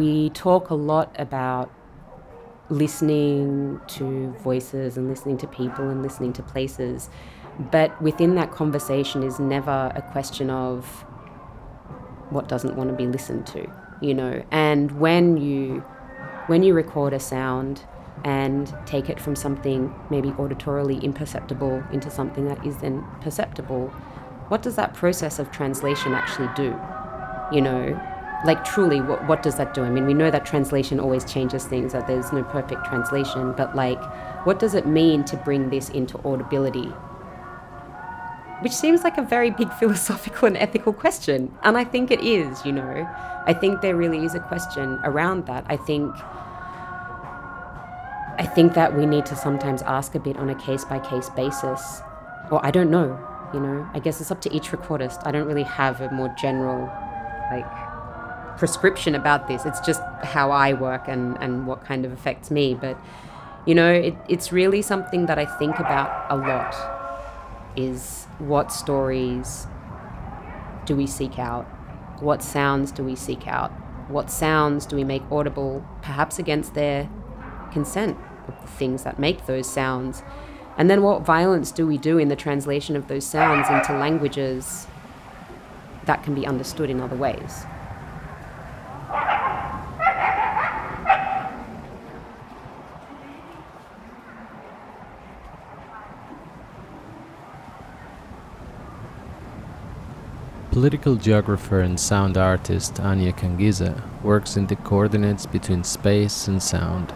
[0.00, 1.70] we talk a lot about
[2.70, 7.10] listening to voices and listening to people and listening to places.
[7.70, 10.86] But within that conversation is never a question of
[12.30, 13.70] what doesn't want to be listened to,
[14.00, 14.42] you know.
[14.50, 15.84] And when you
[16.46, 17.84] when you record a sound
[18.24, 23.88] and take it from something maybe auditorily imperceptible into something that is then perceptible,
[24.48, 26.74] what does that process of translation actually do?
[27.52, 28.00] You know,
[28.44, 29.82] like truly, what, what does that do?
[29.82, 33.76] I mean, we know that translation always changes things, that there's no perfect translation, but
[33.76, 34.02] like,
[34.46, 36.92] what does it mean to bring this into audibility?
[38.62, 41.54] Which seems like a very big philosophical and ethical question.
[41.62, 43.08] And I think it is, you know.
[43.46, 45.64] I think there really is a question around that.
[45.68, 46.14] I think
[48.38, 51.28] I think that we need to sometimes ask a bit on a case by case
[51.30, 52.00] basis.
[52.50, 53.18] Or I don't know,
[53.52, 53.86] you know.
[53.92, 55.26] I guess it's up to each recordist.
[55.26, 56.90] I don't really have a more general
[57.50, 57.89] like
[58.60, 59.64] prescription about this.
[59.64, 62.74] It's just how I work and, and what kind of affects me.
[62.74, 63.00] But,
[63.66, 66.76] you know, it, it's really something that I think about a lot
[67.74, 69.66] is what stories
[70.84, 71.64] do we seek out?
[72.20, 73.70] What sounds do we seek out?
[74.08, 77.08] What sounds do we make audible, perhaps against their
[77.72, 80.22] consent of the things that make those sounds?
[80.76, 84.86] And then what violence do we do in the translation of those sounds into languages
[86.04, 87.64] that can be understood in other ways?
[100.70, 107.12] Political geographer and sound artist Anja Kanngieser works in the coordinates between space and sound.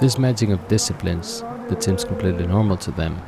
[0.00, 3.20] This merging of disciplines that seems completely normal to them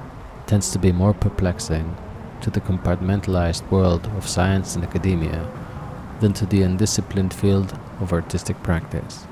[0.47, 1.95] tends to be more perplexing
[2.41, 5.47] to the compartmentalized world of science and academia
[6.20, 9.27] than to the undisciplined field of artistic practice.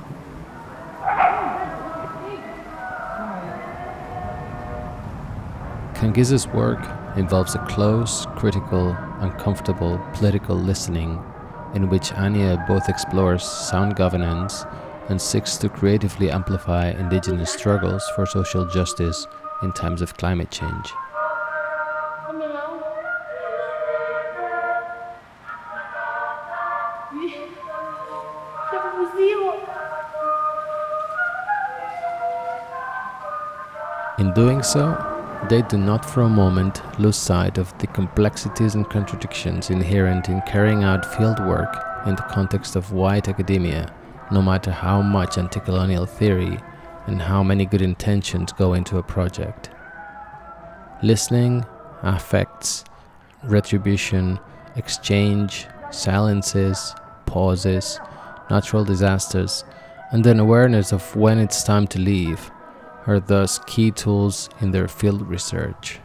[5.94, 6.80] Kanngieser's work
[7.16, 11.22] involves a close, critical, uncomfortable political listening
[11.74, 14.64] in which Anja both explores sound governance
[15.08, 19.26] and seeks to creatively amplify indigenous struggles for social justice
[19.62, 20.92] in times of climate change.
[34.18, 35.11] In doing so,
[35.48, 40.40] they do not for a moment lose sight of the complexities and contradictions inherent in
[40.42, 43.92] carrying out fieldwork in the context of white academia,
[44.30, 46.58] no matter how much anti colonial theory
[47.06, 49.70] and how many good intentions go into a project.
[51.02, 51.64] Listening,
[52.02, 52.84] affects,
[53.42, 54.38] retribution,
[54.76, 56.94] exchange, silences,
[57.26, 57.98] pauses,
[58.48, 59.64] natural disasters,
[60.12, 62.51] and an awareness of when it's time to leave
[63.06, 66.00] are thus key tools in their field research.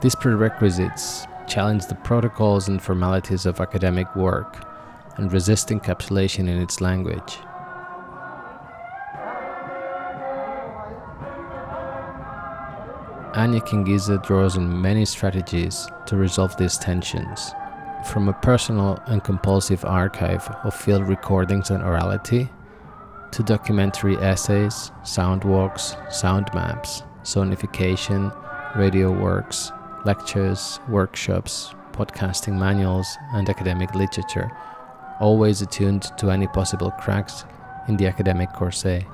[0.00, 4.64] These prerequisites challenge the protocols and formalities of academic work
[5.16, 7.38] and resist encapsulation in its language.
[13.34, 17.52] Anja Kanngieser draws on many strategies to resolve these tensions,
[18.10, 22.48] from a personal and compulsive archive of field recordings and orality
[23.32, 28.32] to documentary essays, sound walks, sound maps, sonification,
[28.76, 29.72] radio works,
[30.04, 34.50] lectures, workshops, podcasting manuals, and academic literature,
[35.20, 37.44] always attuned to any possible cracks
[37.88, 39.04] in the academic corset.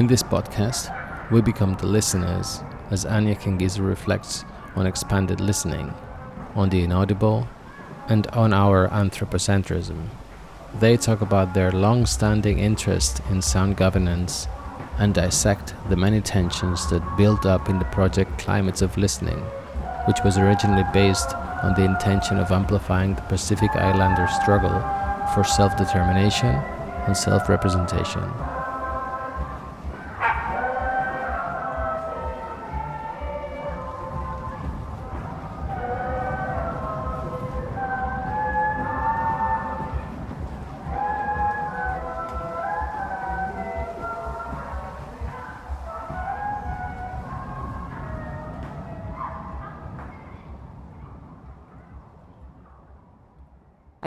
[0.00, 0.88] In this podcast,
[1.30, 5.92] we become the listeners as Anja Kanngieser reflects on expanded listening,
[6.54, 7.46] on the inaudible,
[8.08, 10.08] and on our anthropocentrism.
[10.78, 14.48] They talk about their long standing interest in sound governance
[14.96, 19.40] and dissect the many tensions that build up in the project Climates of Listening,
[20.08, 24.80] which was originally based on the intention of amplifying the Pacific Islander struggle
[25.34, 26.54] for self determination
[27.06, 28.24] and self representation.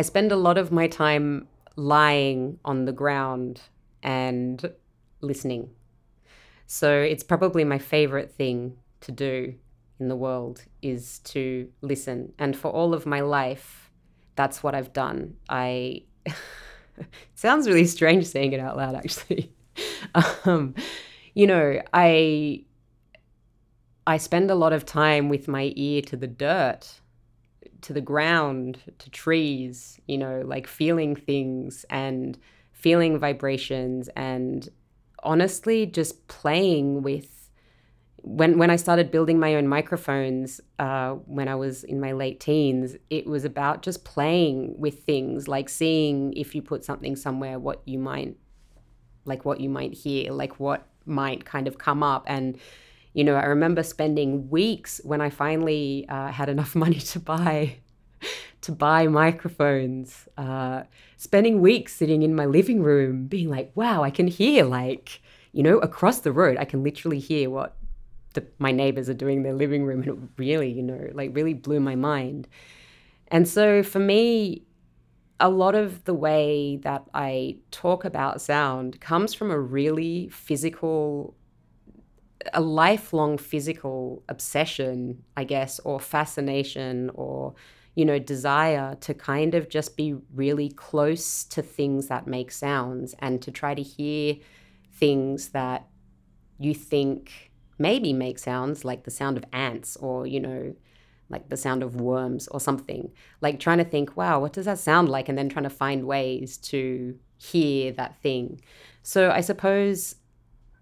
[0.03, 3.61] Spend a lot of my time lying on the ground
[4.01, 4.71] and
[5.21, 5.69] listening.
[6.67, 9.55] So it's probably my favorite thing to do
[9.99, 12.33] in the world is to listen.
[12.37, 13.91] And for all of my life,
[14.35, 15.35] that's what I've done.
[15.49, 16.03] I
[17.35, 19.53] sounds really strange saying it out loud actually.
[20.45, 20.75] um,
[21.33, 22.65] you know, I
[24.05, 26.99] I spend a lot of time with my ear to the dirt,
[27.83, 32.37] to the ground, to trees, you know, like feeling things and
[32.71, 34.69] feeling vibrations and
[35.23, 37.33] honestly just playing with
[38.23, 42.39] when when I started building my own microphones uh, when I was in my late
[42.39, 47.59] teens, it was about just playing with things, like seeing if you put something somewhere,
[47.59, 48.37] what you might
[49.25, 52.57] like, what you might hear, like what might kind of come up, and
[53.13, 57.77] you know, I remember spending weeks when I finally uh, had enough money to buy
[58.61, 60.83] to buy microphones, uh,
[61.17, 65.21] spending weeks sitting in my living room, being like, "Wow, I can hear like."
[65.55, 67.77] You know, across the road, I can literally hear what
[68.33, 71.35] the, my neighbors are doing in their living room and it really you know like
[71.35, 72.47] really blew my mind
[73.29, 74.63] and so for me
[75.39, 81.35] a lot of the way that i talk about sound comes from a really physical
[82.53, 87.53] a lifelong physical obsession i guess or fascination or
[87.95, 93.13] you know desire to kind of just be really close to things that make sounds
[93.19, 94.35] and to try to hear
[94.93, 95.87] things that
[96.59, 100.73] you think maybe make sounds like the sound of ants or, you know,
[101.29, 103.11] like the sound of worms or something.
[103.41, 105.29] Like trying to think, wow, what does that sound like?
[105.29, 108.61] And then trying to find ways to hear that thing.
[109.01, 110.15] So I suppose,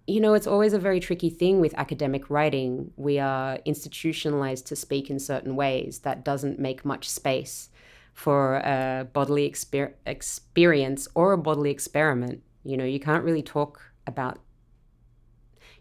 [0.08, 2.92] you know, it's always a very tricky thing with academic writing.
[2.96, 7.70] We are institutionalized to speak in certain ways that doesn't make much space
[8.14, 12.42] for a bodily exper- experience or a bodily experiment.
[12.64, 14.40] You know, you can't really talk about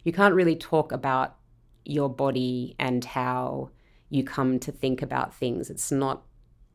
[0.03, 1.37] you can't really talk about
[1.85, 3.71] your body and how
[4.09, 5.71] you come to think about things.
[5.71, 6.23] It's not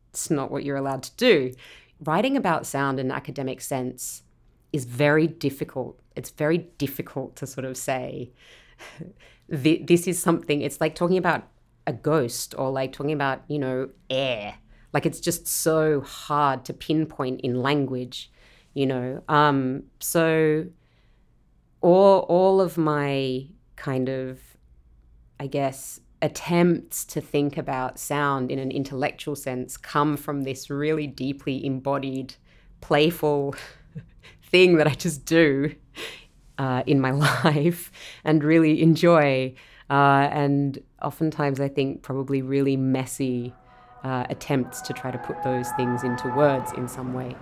[0.10, 1.54] it's not what you're allowed to do.
[2.04, 4.24] Writing about sound in an academic sense
[4.76, 6.00] is very difficult.
[6.16, 8.32] It's very difficult to sort of say
[9.50, 11.48] this is something it's like talking about
[11.88, 14.56] a ghost or like talking about, you know, air.
[14.92, 18.32] Like it's just so hard to pinpoint in language,
[18.74, 19.24] you know.
[19.30, 20.66] Um so
[21.82, 23.48] all all of my
[23.78, 24.40] kind of
[25.40, 31.08] I guess attempts to think about sound in an intellectual sense come from this really
[31.08, 32.36] deeply embodied,
[32.82, 33.56] playful
[34.56, 35.76] thing that I just do
[36.58, 37.12] uh, in my
[37.44, 37.92] life
[38.24, 39.54] and really enjoy.
[39.90, 43.54] Uh, and oftentimes, I think probably really messy
[44.06, 47.36] uh, attempts to try to put those things into words in some way.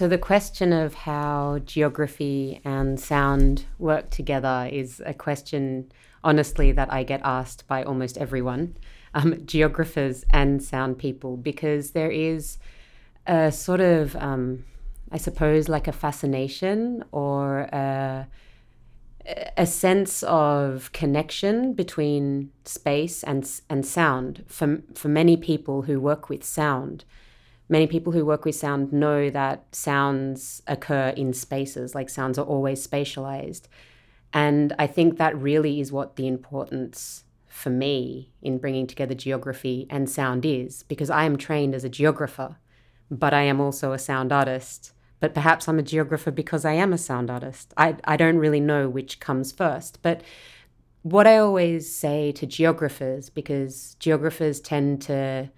[0.00, 5.92] So the question of how geography and sound work together is a question,
[6.24, 8.78] honestly, that I get asked by almost everyone,
[9.12, 12.56] um, geographers and sound people, because there is
[13.26, 14.64] a sort of, um,
[15.12, 18.26] I suppose, like a fascination or a,
[19.58, 24.44] a sense of connection between space and and sound.
[24.46, 27.04] For for many people who work with sound
[27.70, 32.44] many people who work with sound know that sounds occur in spaces, like sounds are
[32.44, 33.62] always spatialized.
[34.32, 39.86] And I think that really is what the importance for me in bringing together geography
[39.88, 42.56] and sound is, because I am trained as a geographer,
[43.10, 44.92] but I am also a sound artist.
[45.20, 47.74] But perhaps I'm a geographer because I am a sound artist.
[47.76, 50.00] I, I don't really know which comes first.
[50.02, 50.22] But
[51.02, 55.50] what I always say to geographers, because geographers tend to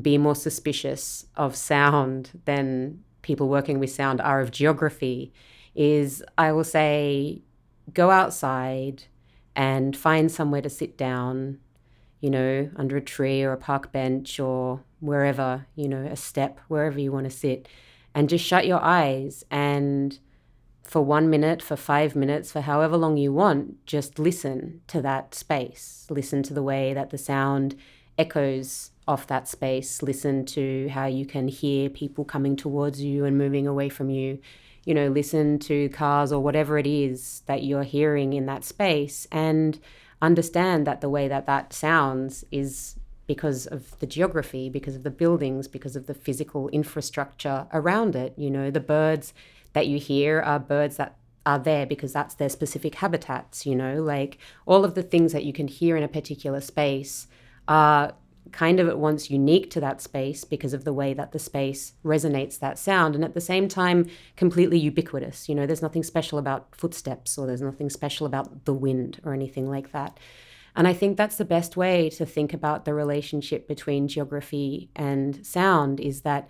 [0.00, 5.32] be more suspicious of sound than people working with sound are of geography
[5.74, 7.42] is I will say
[7.92, 9.04] go outside
[9.56, 11.58] and find somewhere to sit down,
[12.20, 16.58] you know, under a tree or a park bench or wherever, you know, a step,
[16.68, 17.68] wherever you want to sit,
[18.14, 20.18] and just shut your eyes and
[20.82, 25.34] for one minute, for five minutes, for however long you want, just listen to that
[25.34, 26.06] space.
[26.10, 27.74] Listen to the way that the sound
[28.18, 30.02] echoes off that space.
[30.02, 34.38] Listen to how you can hear people coming towards you and moving away from you.
[34.84, 39.26] You know, listen to cars or whatever it is that you're hearing in that space
[39.32, 39.78] and
[40.20, 45.10] understand that the way that that sounds is because of the geography, because of the
[45.10, 48.34] buildings, because of the physical infrastructure around it.
[48.36, 49.32] You know, the birds
[49.72, 51.16] that you hear are birds that
[51.46, 55.44] are there because that's their specific habitats, you know, like all of the things that
[55.44, 57.26] you can hear in a particular space
[57.68, 58.14] are
[58.54, 61.94] kind of at once unique to that space because of the way that the space
[62.04, 65.48] resonates that sound and at the same time completely ubiquitous.
[65.48, 69.34] You know there's nothing special about footsteps or there's nothing special about the wind or
[69.34, 70.18] anything like that.
[70.76, 75.44] And i think that's the best way to think about the relationship between geography and
[75.44, 76.48] sound is that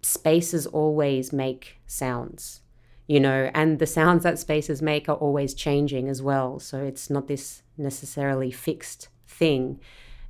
[0.00, 2.62] spaces always make sounds
[3.06, 6.58] you know and the sounds that spaces make are always changing as well.
[6.58, 9.80] So it's not this necessarily fixed thing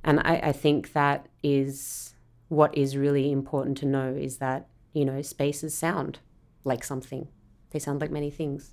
[0.03, 2.15] and I, I think that is
[2.49, 6.19] what is really important to know is that you know spaces sound
[6.63, 7.27] like something.
[7.71, 8.71] They sound like many things.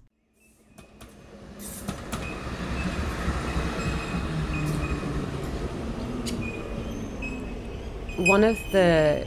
[8.17, 9.27] One of the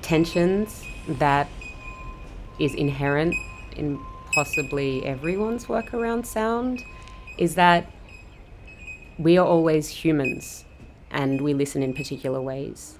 [0.00, 1.48] tensions that
[2.58, 3.34] is inherent
[3.76, 4.00] in
[4.32, 6.82] possibly everyone's work around sound
[7.38, 7.90] is that
[9.18, 10.64] we are always humans
[11.10, 12.98] and we listen in particular ways.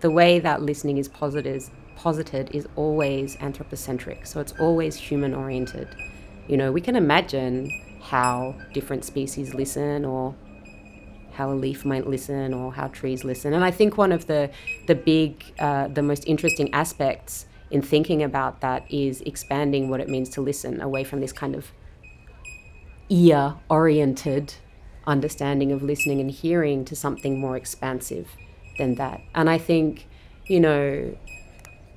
[0.00, 5.88] The way that listening is posited, is always anthropocentric, so it's always human oriented.
[6.46, 7.70] You know, we can imagine
[8.02, 10.34] how different species listen or
[11.32, 13.52] how a leaf might listen or how trees listen.
[13.52, 14.50] And I think one of the
[14.86, 20.08] the big, uh, the most interesting aspects in thinking about that is expanding what it
[20.08, 21.72] means to listen away from this kind of
[23.08, 24.54] ear oriented
[25.06, 28.28] understanding of listening and hearing to something more expansive
[28.78, 29.20] than that.
[29.34, 30.06] And I think,
[30.46, 31.16] you know,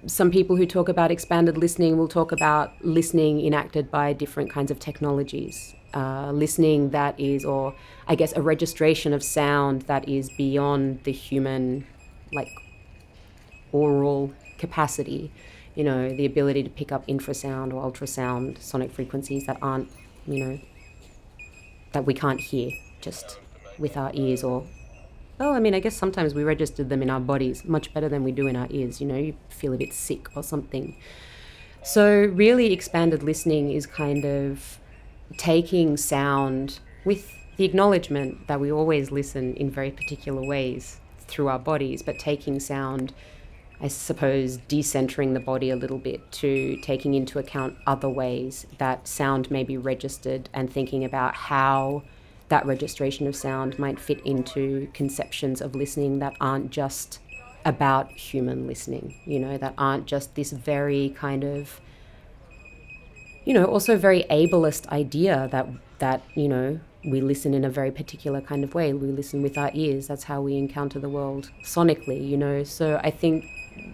[0.06, 4.72] some people who talk about expanded listening will talk about listening enacted by different kinds
[4.72, 7.76] of technologies uh, listening that is, or
[8.08, 11.86] I guess a registration of sound that is beyond the human,
[12.32, 12.50] like,
[13.72, 15.32] oral capacity.
[15.76, 19.90] You know, the ability to pick up infrasound or ultrasound sonic frequencies that aren't,
[20.28, 20.60] you know,
[21.94, 23.40] that we can't hear just
[23.78, 24.66] with our ears or
[25.40, 28.26] well, I mean, I guess sometimes we register them in our bodies much better than
[28.26, 29.00] we do in our ears.
[29.00, 30.98] You know, you feel a bit sick or something.
[31.82, 34.80] So, really, expanded listening is kind of
[35.38, 41.60] taking sound with the acknowledgement that we always listen in very particular ways through our
[41.60, 43.14] bodies, but taking sound,
[43.80, 49.08] I suppose, decentering the body a little bit to taking into account other ways that
[49.08, 52.04] sound may be registered and thinking about how
[52.50, 57.20] that registration of sound might fit into conceptions of listening that aren't just
[57.66, 61.80] about human listening, you know, that aren't just this very kind of
[63.46, 67.92] you know, also very ableist idea that that you know we listen in a very
[67.92, 68.94] particular kind of way.
[68.94, 70.08] We listen with our ears.
[70.08, 72.64] That's how we encounter the world sonically, you know.
[72.64, 73.46] So I think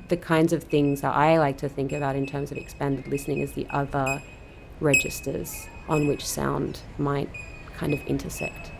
[0.09, 3.39] the kinds of things that I like to think about in terms of expanded listening
[3.39, 4.21] is the other
[4.79, 7.29] registers on which sound might
[7.77, 8.71] kind of intersect.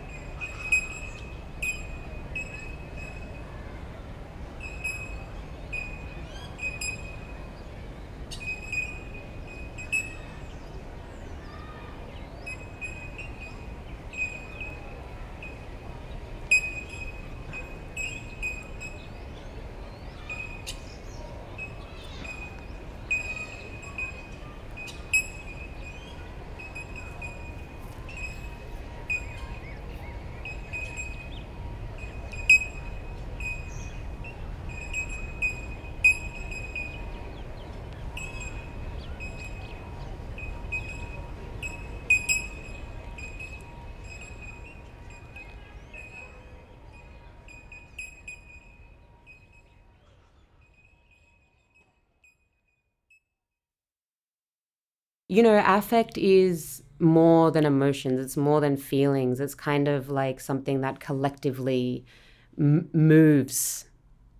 [55.28, 59.40] You know, affect is more than emotions, it's more than feelings.
[59.40, 62.04] It's kind of like something that collectively
[62.58, 63.86] m- moves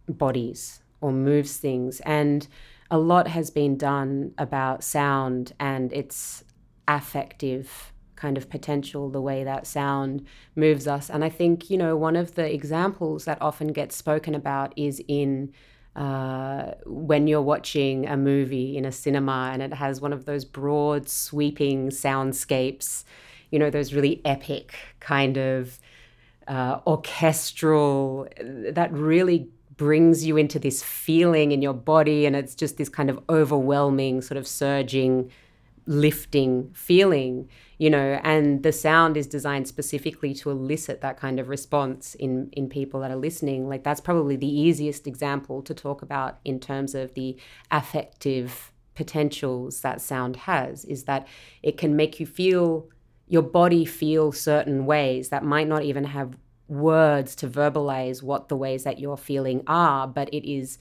[0.08, 2.00] bodies or moves things.
[2.00, 2.46] And
[2.90, 6.44] a lot has been done about sound and its
[6.88, 10.24] affective kind of potential, the way that sound
[10.54, 11.10] moves us.
[11.10, 15.02] And I think, you know, one of the examples that often gets spoken about is
[15.06, 15.52] in
[15.96, 20.44] uh, when you're watching a movie in a cinema and it has one of those
[20.44, 23.04] broad, sweeping soundscapes,
[23.50, 25.78] you know, those really epic kind of
[26.46, 29.48] uh, orchestral, that really
[29.78, 32.26] brings you into this feeling in your body.
[32.26, 35.30] And it's just this kind of overwhelming, sort of surging,
[35.86, 41.48] lifting feeling you know and the sound is designed specifically to elicit that kind of
[41.48, 43.68] response in in people that are listening.
[43.68, 47.36] Like that's probably the easiest example to talk about in terms of the
[47.70, 51.28] affective potentials that sound has is that
[51.62, 52.88] it can make you feel
[53.28, 56.36] your body feel certain ways that might not even have
[56.68, 60.78] words to verbalize what the ways that you're feeling are but it is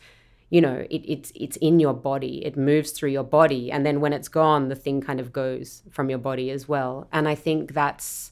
[0.55, 2.35] you know it, it's it's in your body.
[2.45, 3.63] It moves through your body.
[3.74, 6.93] And then when it's gone the thing kind of goes from your body as well.
[7.12, 8.31] And i think that's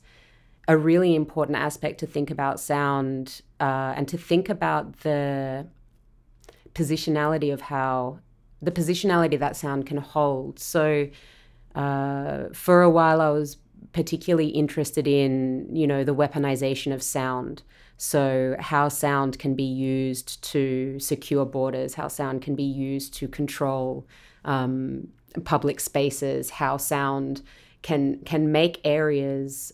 [0.74, 5.68] a really important aspect to think about sound uh, and to think about the
[6.74, 8.20] positionality of how
[8.62, 10.60] the positionality that sound can hold.
[10.60, 11.10] So
[11.76, 13.58] uh, for a while i was
[13.92, 17.64] particularly interested in you know the weaponization of sound
[17.98, 23.28] so, how sound can be used to secure borders, how sound can be used to
[23.28, 24.08] control
[24.46, 25.08] um,
[25.46, 27.42] public spaces, how sound
[27.82, 29.74] can can make areas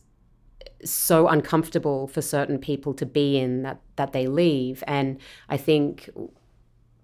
[0.83, 4.83] so uncomfortable for certain people to be in that that they leave.
[4.87, 6.09] And I think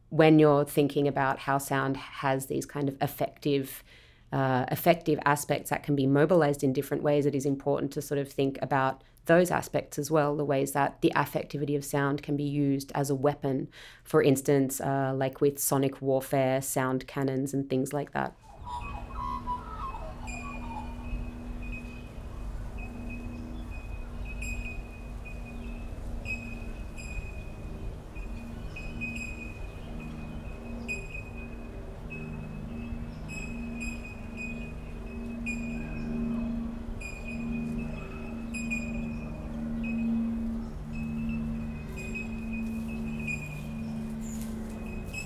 [0.10, 3.84] when you're thinking about how sound has these kind of effective
[4.32, 8.20] uh, effective aspects that can be mobilized in different ways, it is important to sort
[8.20, 12.38] of think about those aspects as well, the ways that the affectivity of sound can
[12.38, 13.68] be used as a weapon,
[14.04, 18.36] for instance, uh, like with sonic warfare, sound cannons, and things like that.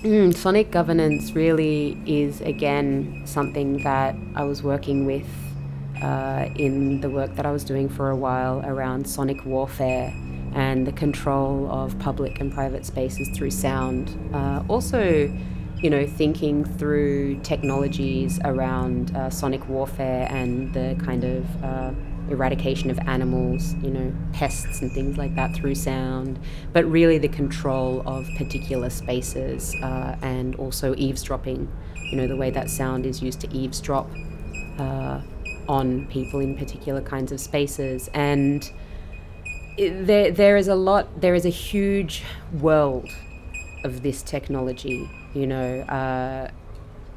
[0.02, 5.28] Mm, sonic governance really is, again, something that I was working with
[6.02, 10.10] uh, in the work that I was doing for a while around sonic warfare
[10.54, 14.16] and the control of public and private spaces through sound.
[14.32, 15.30] Uh, also,
[15.82, 21.92] you know, thinking through technologies around uh, sonic warfare and the kind of uh,
[22.30, 26.38] eradication of animals, you know, pests and things like that through sound,
[26.72, 31.70] but really the control of particular spaces uh, and also eavesdropping,
[32.10, 34.08] you know, the way that sound is used to eavesdrop
[34.78, 35.20] uh,
[35.68, 38.08] on people in particular kinds of spaces.
[38.14, 38.70] And
[39.76, 42.22] there, there is a lot, there is a huge
[42.60, 43.08] world
[43.84, 46.50] of this technology, you know, uh,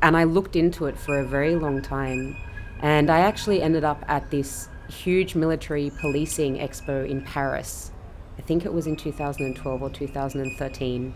[0.02, 2.36] and I looked into it for a very long time.
[2.82, 7.92] And I actually ended up at this huge military policing expo in Paris.
[8.38, 11.14] I think it was in 2012 or 2013.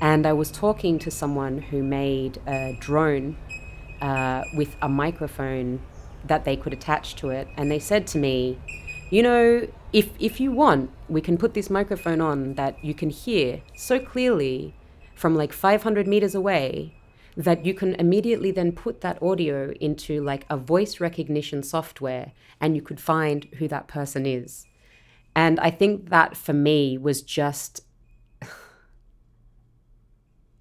[0.00, 3.36] And I was talking to someone who made a drone
[4.00, 5.80] uh, with a microphone
[6.24, 7.48] that they could attach to it.
[7.56, 8.58] And they said to me,
[9.10, 13.10] you know, if, if you want, we can put this microphone on that you can
[13.10, 14.74] hear so clearly
[15.14, 16.94] from like 500 meters away
[17.36, 22.74] that you can immediately then put that audio into like a voice recognition software and
[22.74, 24.66] you could find who that person is.
[25.34, 27.82] And I think that for me was just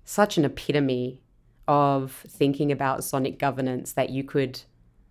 [0.04, 1.22] such an epitome
[1.68, 4.62] of thinking about sonic governance that you could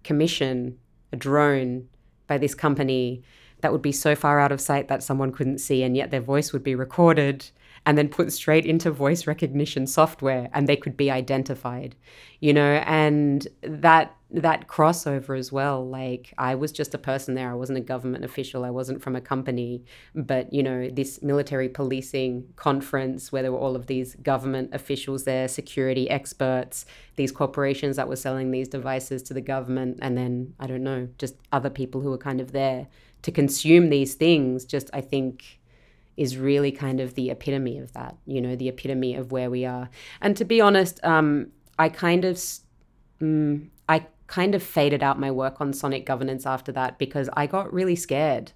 [0.03, 0.79] commission
[1.13, 1.89] a drone
[2.27, 3.23] by this company
[3.61, 6.21] that would be so far out of sight that someone couldn't see, and yet their
[6.21, 7.51] voice would be recorded
[7.87, 11.95] and then put straight into voice recognition software and they could be identified
[12.41, 12.83] you know?
[12.87, 17.51] And that that crossover as well like i was just a person there.
[17.51, 18.63] I wasn't a government official.
[18.63, 19.85] I wasn't from a company.
[20.15, 25.25] But you know this military policing conference where there were all of these government officials
[25.25, 26.85] there security experts
[27.17, 31.09] these corporations that were selling these devices to the government and then i don't know
[31.19, 32.87] just other people who were kind of there
[33.23, 35.58] to consume these things just i think
[36.19, 39.65] is really kind of the epitome of that, you know, the epitome of where we
[39.65, 39.89] are.
[40.21, 42.43] And to be honest, um, I kind of,
[43.23, 47.47] mm, I kind of faded out my work on sonic governance after that because I
[47.47, 48.51] got really scared.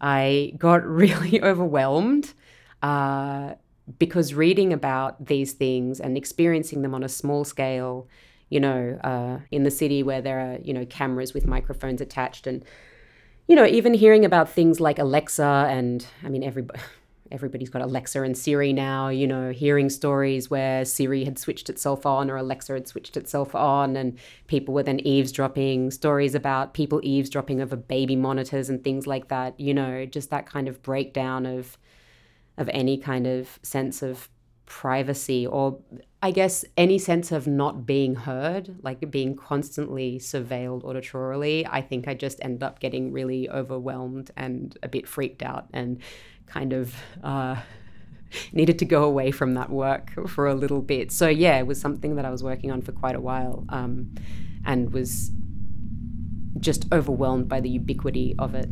[0.00, 2.34] I got really overwhelmed
[2.82, 3.54] uh,
[4.00, 8.08] because reading about these things and experiencing them on a small scale,
[8.50, 12.48] you know, uh, in the city where there are, you know, cameras with microphones attached
[12.48, 12.64] and
[13.48, 16.80] you know, even hearing about things like Alexa and I mean, everybody,
[17.32, 22.06] everybody's got Alexa and Siri now, you know, hearing stories where Siri had switched itself
[22.06, 27.00] on or Alexa had switched itself on, and people were then eavesdropping, stories about people
[27.02, 31.46] eavesdropping over baby monitors and things like that, you know, just that kind of breakdown
[31.46, 31.76] of
[32.58, 34.28] of any kind of sense of
[34.66, 35.78] privacy or
[36.20, 42.08] I guess any sense of not being heard, like being constantly surveilled auditorily, I think
[42.08, 46.00] I just ended up getting really overwhelmed and a bit freaked out and
[46.46, 47.56] kind of uh,
[48.52, 51.12] needed to go away from that work for a little bit.
[51.12, 54.12] So, yeah, it was something that I was working on for quite a while um,
[54.66, 55.30] and was
[56.58, 58.68] just overwhelmed by the ubiquity of it.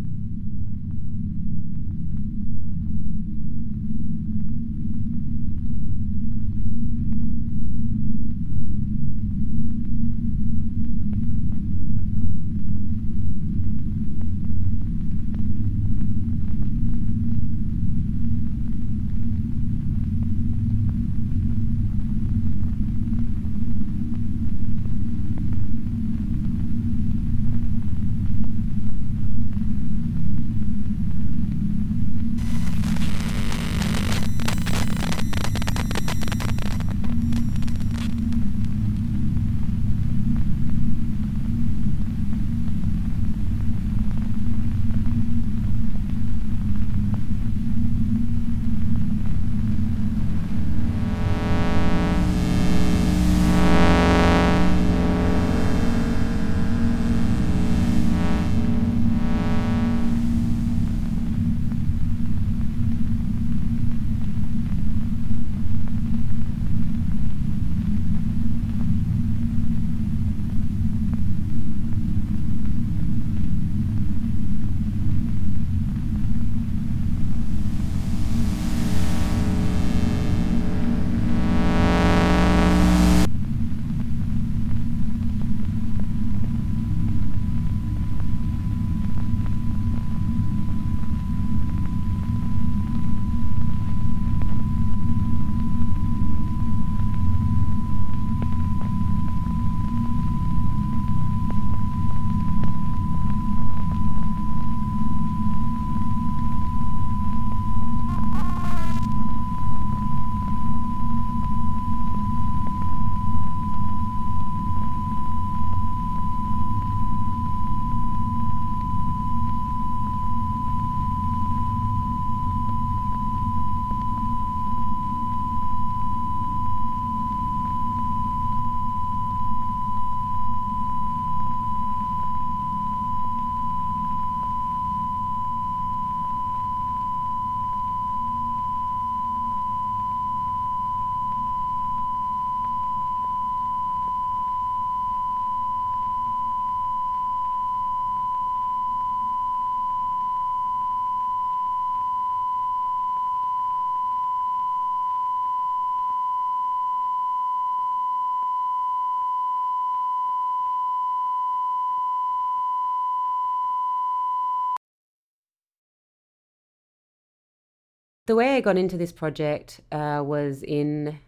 [168.27, 171.19] The way I got into this project uh, was in,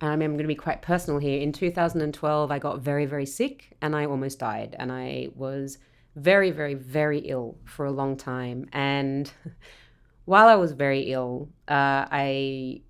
[0.00, 1.40] I mean, I'm going to be quite personal here.
[1.40, 4.74] In 2012, I got very, very sick and I almost died.
[4.78, 5.78] And I was
[6.16, 8.68] very, very, very ill for a long time.
[8.72, 9.32] And
[10.24, 12.82] while I was very ill, uh, I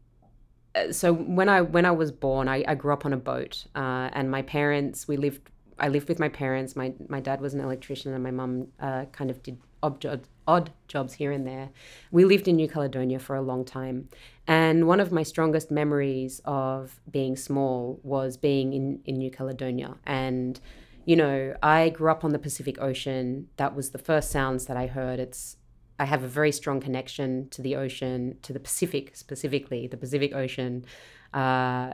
[0.75, 3.67] uh, so when I when I was born, I, I grew up on a boat,
[3.75, 5.51] uh, and my parents we lived.
[5.79, 6.77] I lived with my parents.
[6.77, 10.71] My my dad was an electrician, and my mum uh, kind of did odd, odd
[10.89, 11.71] jobs here and there.
[12.11, 14.09] We lived in New Caledonia for a long time.
[14.47, 19.97] And one of my strongest memories of being small was being in, in New Caledonia.
[20.05, 20.61] And,
[21.05, 23.49] you know, I grew up on the Pacific Ocean.
[23.57, 25.21] That was the first sounds that I heard.
[25.21, 25.57] It's
[25.99, 30.35] I have a very strong connection to the ocean, to the Pacific specifically, the Pacific
[30.35, 30.85] Ocean.
[31.33, 31.93] Uh,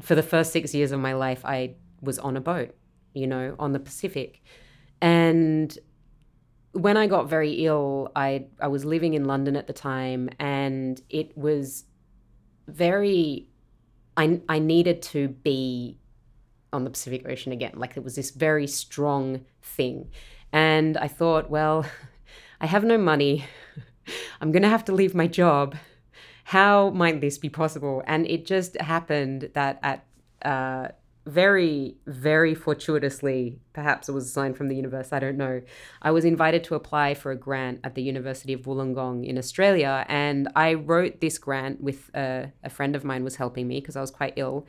[0.00, 2.74] for the first six years of my life, I was on a boat,
[3.12, 4.42] you know, on the Pacific.
[5.00, 5.76] And
[6.74, 11.00] when I got very ill, I I was living in London at the time, and
[11.08, 11.84] it was
[12.66, 13.48] very.
[14.16, 15.98] I I needed to be
[16.72, 17.72] on the Pacific Ocean again.
[17.76, 20.10] Like it was this very strong thing,
[20.52, 21.86] and I thought, well,
[22.60, 23.44] I have no money.
[24.40, 25.76] I'm gonna have to leave my job.
[26.44, 28.02] How might this be possible?
[28.06, 30.04] And it just happened that at
[30.44, 30.88] uh,
[31.26, 35.62] very, very fortuitously, perhaps it was a sign from the universe, I don't know.
[36.02, 40.04] I was invited to apply for a grant at the University of Wollongong in Australia.
[40.08, 43.96] And I wrote this grant with a, a friend of mine was helping me because
[43.96, 44.66] I was quite ill.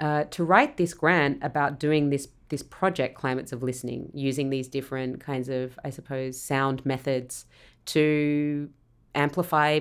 [0.00, 4.68] Uh, to write this grant about doing this this project climates of listening using these
[4.68, 7.46] different kinds of i suppose sound methods
[7.84, 8.68] to
[9.14, 9.80] amplify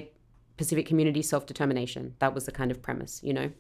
[0.56, 3.52] pacific community self-determination that was the kind of premise you know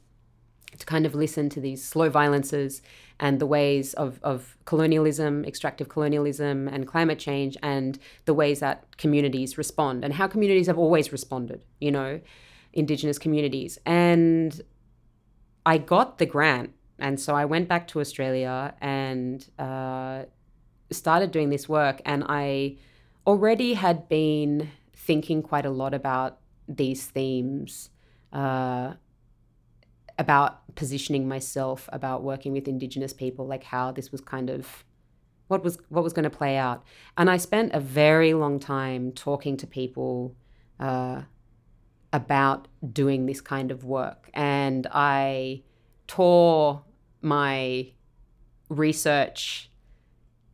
[0.79, 2.81] to kind of listen to these slow violences
[3.19, 8.97] and the ways of, of colonialism, extractive colonialism, and climate change, and the ways that
[8.97, 12.19] communities respond, and how communities have always responded, you know,
[12.73, 13.77] Indigenous communities.
[13.86, 14.59] And
[15.65, 16.71] I got the grant.
[16.99, 20.23] And so I went back to Australia and uh,
[20.91, 22.01] started doing this work.
[22.05, 22.77] And I
[23.27, 27.89] already had been thinking quite a lot about these themes.
[28.31, 28.93] Uh,
[30.17, 34.84] about positioning myself, about working with Indigenous people, like how this was kind of
[35.47, 36.84] what was what was going to play out.
[37.17, 40.36] And I spent a very long time talking to people
[40.80, 41.23] uh,
[42.12, 45.63] about doing this kind of work, and I
[46.08, 46.84] tore
[47.21, 47.91] my
[48.69, 49.69] research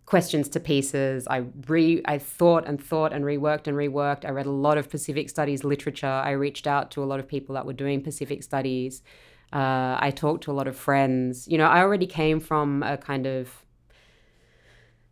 [0.05, 1.27] questions to pieces.
[1.27, 4.25] I re I thought and thought and reworked and reworked.
[4.25, 6.07] I read a lot of Pacific studies literature.
[6.07, 9.03] I reached out to a lot of people that were doing Pacific studies.
[9.51, 11.47] Uh, I talked to a lot of friends.
[11.47, 13.65] You know, I already came from a kind of,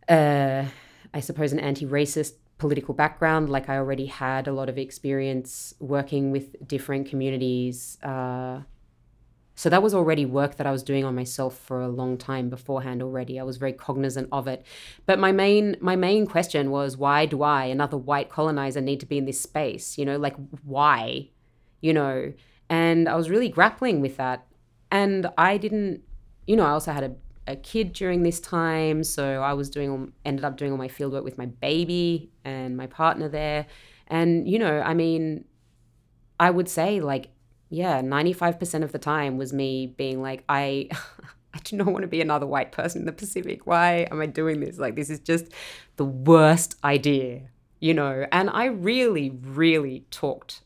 [0.08, 0.64] uh,
[1.12, 3.48] I suppose, an anti racist political background.
[3.48, 7.98] Like, I already had a lot of experience working with different communities.
[8.02, 8.60] Uh,
[9.58, 12.48] so that was already work that I was doing on myself for a long time
[12.48, 13.40] beforehand already.
[13.40, 14.64] I was very cognizant of it.
[15.04, 19.06] But my main my main question was why do I, another white colonizer, need to
[19.06, 19.98] be in this space?
[19.98, 21.30] You know, like why?
[21.80, 22.32] You know,
[22.70, 24.46] and I was really grappling with that.
[24.90, 26.02] And I didn't,
[26.46, 27.14] you know, I also had a,
[27.46, 29.04] a kid during this time.
[29.04, 32.86] So I was doing, ended up doing all my fieldwork with my baby and my
[32.86, 33.66] partner there.
[34.06, 35.44] And, you know, I mean,
[36.40, 37.30] I would say like,
[37.70, 40.88] yeah, 95% of the time was me being like, I.
[41.54, 43.66] I do not want to be another white person in the Pacific.
[43.66, 44.78] Why am I doing this?
[44.78, 45.46] Like, this is just
[45.96, 47.48] the worst idea,
[47.80, 48.26] you know?
[48.30, 50.60] And I really, really talked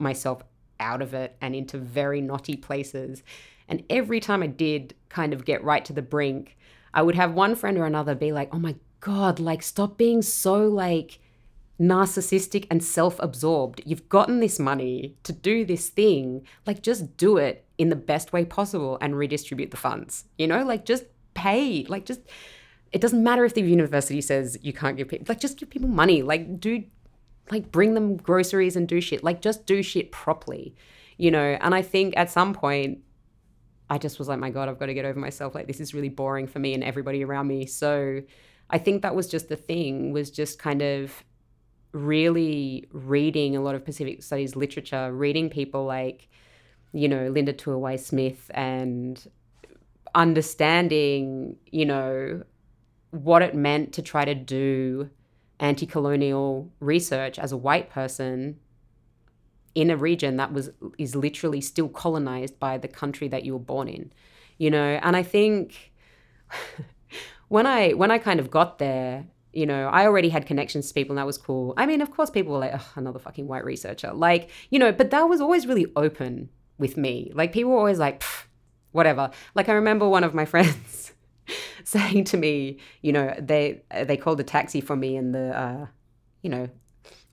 [0.00, 0.42] myself
[0.80, 3.22] out of it and into very knotty places.
[3.68, 6.56] And every time I did kind of get right to the brink,
[6.92, 10.22] I would have one friend or another be like, oh my God, like, stop being
[10.22, 11.18] so like
[11.80, 13.82] narcissistic and self absorbed.
[13.84, 16.46] You've gotten this money to do this thing.
[16.66, 20.24] Like, just do it in the best way possible and redistribute the funds.
[20.38, 21.84] You know, like, just pay.
[21.88, 22.20] Like, just,
[22.92, 25.88] it doesn't matter if the university says you can't give people, like, just give people
[25.88, 26.22] money.
[26.22, 26.84] Like, do
[27.50, 29.22] like bring them groceries and do shit.
[29.22, 30.74] Like just do shit properly,
[31.16, 31.58] you know.
[31.60, 32.98] And I think at some point,
[33.90, 35.54] I just was like, my God, I've got to get over myself.
[35.54, 37.66] Like this is really boring for me and everybody around me.
[37.66, 38.22] So
[38.70, 40.12] I think that was just the thing.
[40.12, 41.22] Was just kind of
[41.92, 46.28] really reading a lot of Pacific Studies literature, reading people like,
[46.92, 49.24] you know, Linda Tuhiwai Smith and
[50.14, 52.42] understanding, you know,
[53.10, 55.10] what it meant to try to do
[55.60, 58.58] anti colonial research as a white person
[59.74, 63.58] in a region that was is literally still colonized by the country that you were
[63.58, 64.12] born in
[64.58, 64.98] you know?
[65.02, 65.92] And i think
[67.48, 70.94] when i when i kind of got there you know i already had connections to
[70.94, 71.74] people and that was cool.
[71.76, 74.12] I mean of course people were like another fucking white researcher.
[74.12, 77.30] Like you know but that was always really open with me.
[77.34, 78.22] Like people were always like
[78.92, 79.30] whatever.
[79.54, 81.03] Like i remember one of my friends
[81.84, 85.86] saying to me, you know, they they called a taxi for me, and the, uh,
[86.42, 86.68] you know,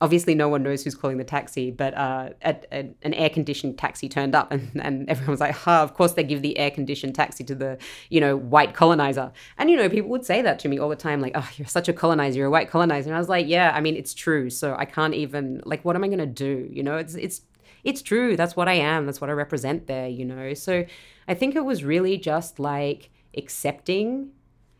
[0.02, 2.56] obviously no one knows who's calling the taxi, but uh, a,
[3.02, 5.82] an air conditioned taxi turned up, and, and everyone was like, "Ha!
[5.82, 7.78] Of course they give the air conditioned taxi to the
[8.10, 10.96] you know white colonizer." And you know, people would say that to me all the
[10.96, 13.46] time, like, "Oh, you're such a colonizer, you're a white colonizer," and I was like,
[13.46, 14.50] "Yeah, I mean, it's true.
[14.50, 16.68] So I can't even like, what am I gonna do?
[16.70, 17.42] You know, it's it's
[17.84, 18.36] it's true.
[18.36, 19.06] That's what I am.
[19.06, 20.08] That's what I represent there.
[20.08, 20.84] You know, so
[21.28, 24.30] I think it was really just like accepting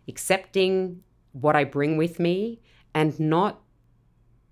[0.09, 2.61] accepting what I bring with me
[2.95, 3.61] and not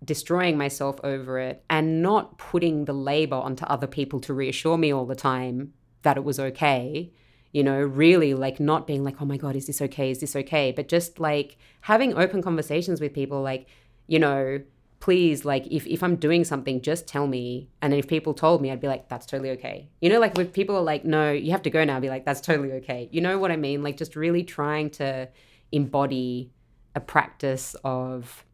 [0.02, 4.92] destroying myself over it and not putting the labor onto other people to reassure me
[4.92, 7.12] all the time that it was okay.
[7.52, 10.10] You know, really like not being like, oh my God, is this okay?
[10.10, 10.72] Is this okay?
[10.72, 13.66] But just like having open conversations with people, like,
[14.06, 14.60] you know,
[15.00, 17.68] please, like, if, if I'm doing something, just tell me.
[17.80, 19.88] And if people told me, I'd be like, that's totally okay.
[20.00, 22.10] You know, like, if people are like, no, you have to go now, I'd be
[22.10, 23.08] like, that's totally okay.
[23.10, 23.82] You know what I mean?
[23.82, 25.28] Like, just really trying to
[25.72, 26.52] embody
[26.94, 28.44] a practice of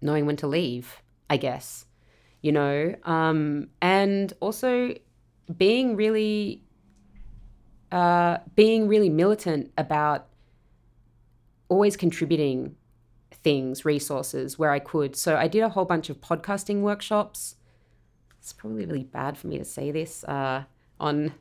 [0.00, 1.84] knowing when to leave, I guess,
[2.40, 4.94] you know, um, and also
[5.56, 6.62] being really
[7.92, 10.26] uh, being really militant about
[11.68, 12.74] always contributing
[13.46, 15.14] things, resources where I could.
[15.14, 17.54] So I did a whole bunch of podcasting workshops.
[18.40, 20.64] It's probably really bad for me to say this uh,
[20.98, 21.32] on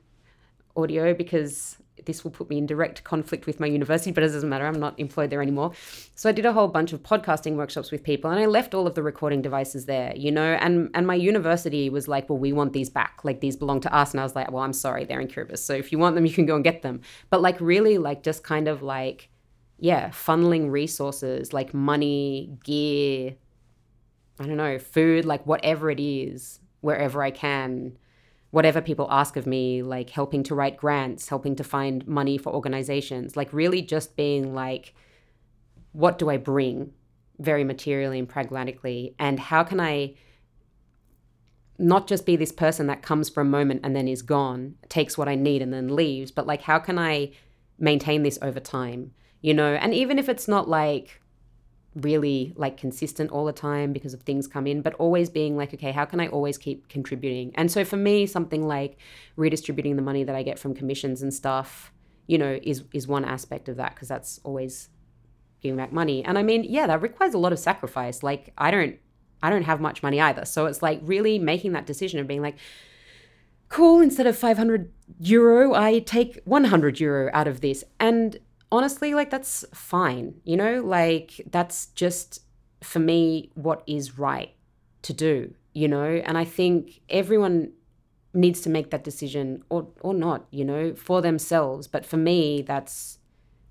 [0.76, 4.48] audio because this will put me in direct conflict with my university, but it doesn't
[4.48, 4.68] matter.
[4.68, 5.72] I'm not employed there anymore.
[6.14, 8.86] So I did a whole bunch of podcasting workshops with people and I left all
[8.86, 12.54] of the recording devices there, you know, and and my university was like, well, we
[12.54, 13.22] want these back.
[13.24, 14.12] Like these belong to us.
[14.12, 15.58] And I was like, well, I'm sorry, they're in Kiribati.
[15.58, 17.02] So if you want them, you can go and get them.
[17.32, 19.30] But like really like just kind of like,
[19.78, 23.36] yeah, funneling resources like money, gear,
[24.40, 27.98] I don't know, food, like whatever it is, wherever I can
[28.56, 32.54] whatever people ask of me, like helping to write grants, helping to find money for
[32.54, 34.94] organizations, like really just being like,
[35.92, 36.94] what do I bring
[37.38, 39.14] very materially and pragmatically?
[39.20, 40.14] And how can I
[41.78, 45.18] not just be this person that comes for a moment and then is gone, takes
[45.18, 47.32] what I need and then leaves, but like, how can I
[47.78, 49.12] maintain this over time?
[49.46, 51.22] You know, and even if it's not like,
[51.96, 55.74] really like consistent all the time because of things come in, but always being like,
[55.74, 57.52] okay, how can I always keep contributing?
[57.56, 58.98] And so for me, something like
[59.38, 61.94] redistributing the money that I get from commissions and stuff,
[62.28, 64.90] you know, is is one aspect of that because that's always
[65.62, 66.24] giving back money.
[66.26, 68.24] And I mean, yeah, that requires a lot of sacrifice.
[68.24, 68.98] Like I don't
[69.42, 70.44] I don't have much money either.
[70.46, 72.58] So it's like really making that decision of being like,
[73.70, 77.84] cool, instead of 500 euro, I take 100 euro out of this.
[78.00, 78.40] And
[78.72, 82.42] honestly, like that's fine, you know, like that's just
[82.82, 84.54] for me what is right
[85.04, 87.72] to do, you know, and I think everyone
[88.34, 91.88] needs to make that decision or or not, you know, for themselves.
[91.88, 93.20] But for me, that's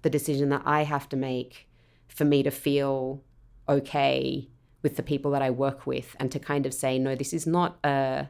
[0.03, 1.69] the decision that I have to make
[2.09, 3.23] for me to feel
[3.69, 4.49] okay
[4.83, 7.47] with the people that I work with and to kind of say, no, this is
[7.47, 8.29] not a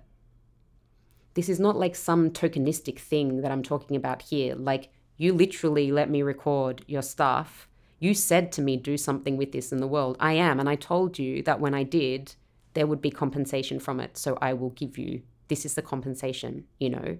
[1.35, 4.55] this is not like some tokenistic thing that I'm talking about here.
[4.55, 7.69] Like you literally let me record your stuff.
[8.01, 10.17] You said to me, do something with this in the world.
[10.21, 10.61] I am.
[10.61, 12.35] And I told you that when I did,
[12.75, 14.19] there would be compensation from it.
[14.19, 17.19] So I will give you, this is the compensation, you know?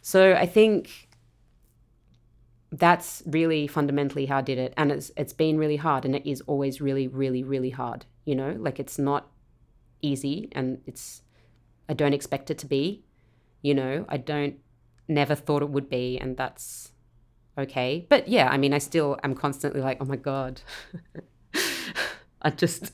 [0.00, 1.08] So I think
[2.72, 4.74] that's really fundamentally how I did it.
[4.76, 6.04] And it's, it's been really hard.
[6.04, 8.56] And it is always really, really, really hard, you know?
[8.58, 9.28] Like it's not
[10.00, 11.22] easy and it's,
[11.88, 13.04] I don't expect it to be,
[13.62, 14.06] you know?
[14.08, 14.56] I don't,
[15.06, 16.18] never thought it would be.
[16.18, 16.92] And that's,
[17.58, 18.06] okay.
[18.08, 20.60] But yeah, I mean, I still am constantly like, oh my god,
[22.42, 22.92] I just,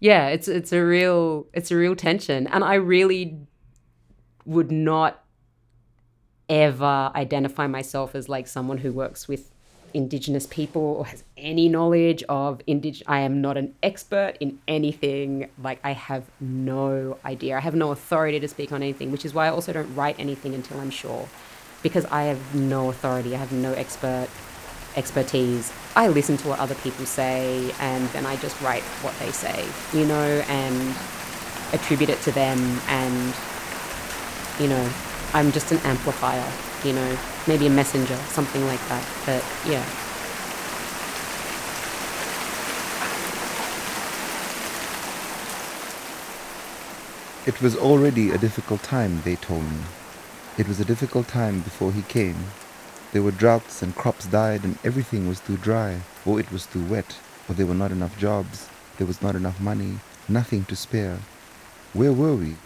[0.00, 3.38] yeah, it's it's a real it's a real tension, and I really
[4.44, 5.24] would not
[6.48, 9.50] ever identify myself as like someone who works with
[9.94, 15.48] indigenous people or has any knowledge of indig I am not an expert in anything.
[15.62, 17.56] Like I have no idea.
[17.56, 20.16] I have no authority to speak on anything which is why I also don't write
[20.18, 21.28] anything until I'm sure
[21.86, 24.26] because I have no authority, I have no expert
[24.96, 25.72] expertise.
[25.94, 29.64] I listen to what other people say and then I just write what they say,
[29.92, 30.96] you know, and
[31.72, 33.32] attribute it to them and
[34.58, 34.92] you know,
[35.32, 36.50] I'm just an amplifier,
[36.82, 39.06] you know, maybe a messenger, something like that.
[39.24, 39.86] But yeah.
[47.46, 49.95] It was already a difficult time, they told me.
[50.58, 52.46] It was a difficult time before he came.
[53.12, 56.82] There were droughts and crops died and everything was too dry, or it was too
[56.82, 59.98] wet, or there were not enough jobs, there was not enough money,
[60.30, 61.18] nothing to spare.
[61.92, 62.56] Where were we?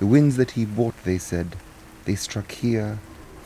[0.00, 1.56] The winds that he brought, they said,
[2.04, 2.98] they struck here,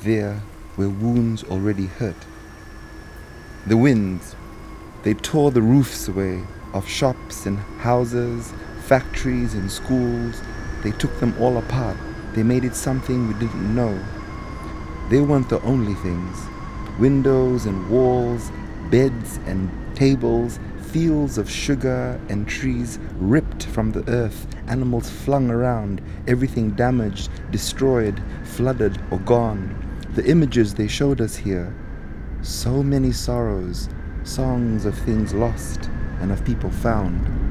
[0.03, 0.43] there,
[0.75, 2.27] where wounds already hurt.
[3.69, 4.35] The winds,
[5.05, 6.43] they tore the roofs away
[6.75, 8.53] of shops and houses,
[8.87, 10.43] factories and schools,
[10.83, 11.97] they took them all apart.
[12.35, 13.99] They made it something we didn't know.
[15.11, 16.37] They weren't the only things.
[16.99, 18.51] Windows and walls,
[18.91, 20.59] beds and tables,
[20.93, 28.23] fields of sugar and trees ripped from the earth, animals flung around, everything damaged, destroyed,
[28.45, 29.79] flooded, or gone.
[30.15, 31.75] The images they showed us here.
[32.43, 33.89] So many sorrows,
[34.25, 35.89] songs of things lost
[36.21, 37.42] and of people found.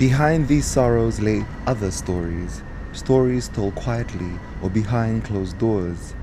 [0.00, 4.30] Behind these sorrows lay other stories, stories told quietly
[4.62, 6.14] or behind closed doors.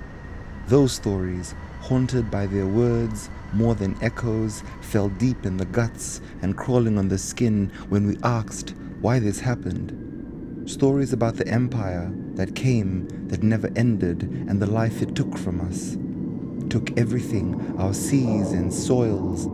[0.66, 6.58] Those stories, haunted by their words more than echoes, fell deep in the guts and
[6.58, 10.68] crawling on the skin when we asked why this happened.
[10.68, 15.62] Stories about the empire that came, that never ended, and the life it took from
[15.62, 15.96] us.
[16.70, 19.48] took everything, our seas and soils,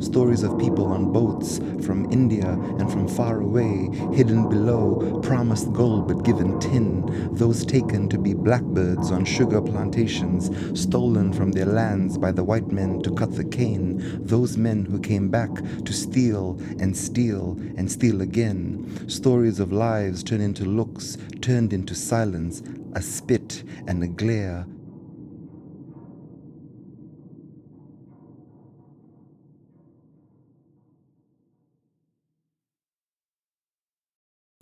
[0.00, 6.08] Stories of people on boats from India and from far away, hidden below, promised gold
[6.08, 12.18] but given tin, those taken to be blackbirds on sugar plantations, stolen from their lands
[12.18, 15.50] by the white men to cut the cane, those men who came back
[15.84, 19.08] to steal and steal and steal again.
[19.08, 22.62] Stories of lives turned into looks, turned into silence,
[22.94, 24.66] a spit and a glare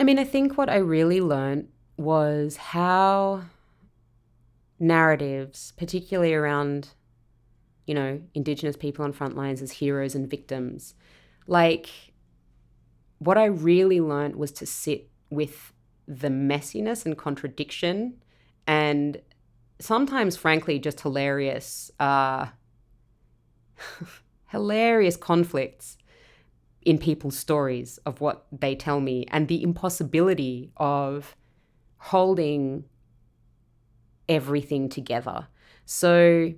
[0.01, 3.43] I mean, I think what I really learned was how
[4.79, 6.89] narratives, particularly around,
[7.87, 10.95] you know, Indigenous people on front lines as heroes and victims,
[11.47, 11.91] like
[13.19, 15.75] what I really learned was to sit with
[16.09, 18.23] the messiness and contradiction
[18.67, 19.21] and
[19.81, 22.47] sometimes, frankly, just hilarious, uh,
[24.47, 25.99] hilarious conflicts
[26.91, 31.37] in people's stories of what they tell me and the impossibility of
[31.99, 32.85] holding
[34.29, 35.47] everything together.
[35.85, 36.53] So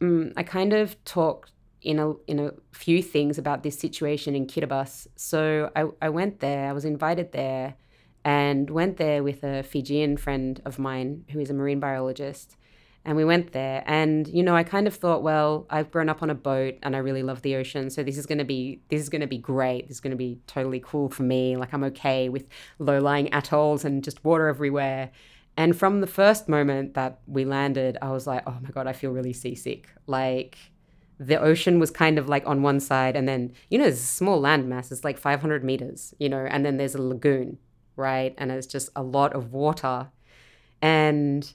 [0.00, 1.52] um, I kind of talked
[1.82, 5.06] in a in a few things about this situation in Kiribati.
[5.14, 7.76] So I, I went there, I was invited there
[8.24, 12.56] and went there with a Fijian friend of mine who is a marine biologist
[13.04, 13.82] and we went there.
[13.86, 16.94] And you know i kind of thought well i've grown up on a boat and
[16.94, 19.26] i really love the ocean so this is going to be this is going to
[19.26, 19.88] be great.
[19.88, 21.56] This is going to be totally cool for me.
[21.56, 22.48] Like i'm okay with
[22.78, 25.10] low-lying atolls and just water everywhere.
[25.56, 28.92] And from the first moment that we landed i was like oh my god i
[28.92, 29.88] feel really seasick.
[30.06, 30.56] Like
[31.18, 34.18] the ocean was kind of like on one side and then you know there's a
[34.20, 37.58] small landmass it's like 500 meters you know and then there's a lagoon
[37.96, 38.34] right?
[38.38, 40.08] And it's just a lot of water.
[40.82, 41.50] And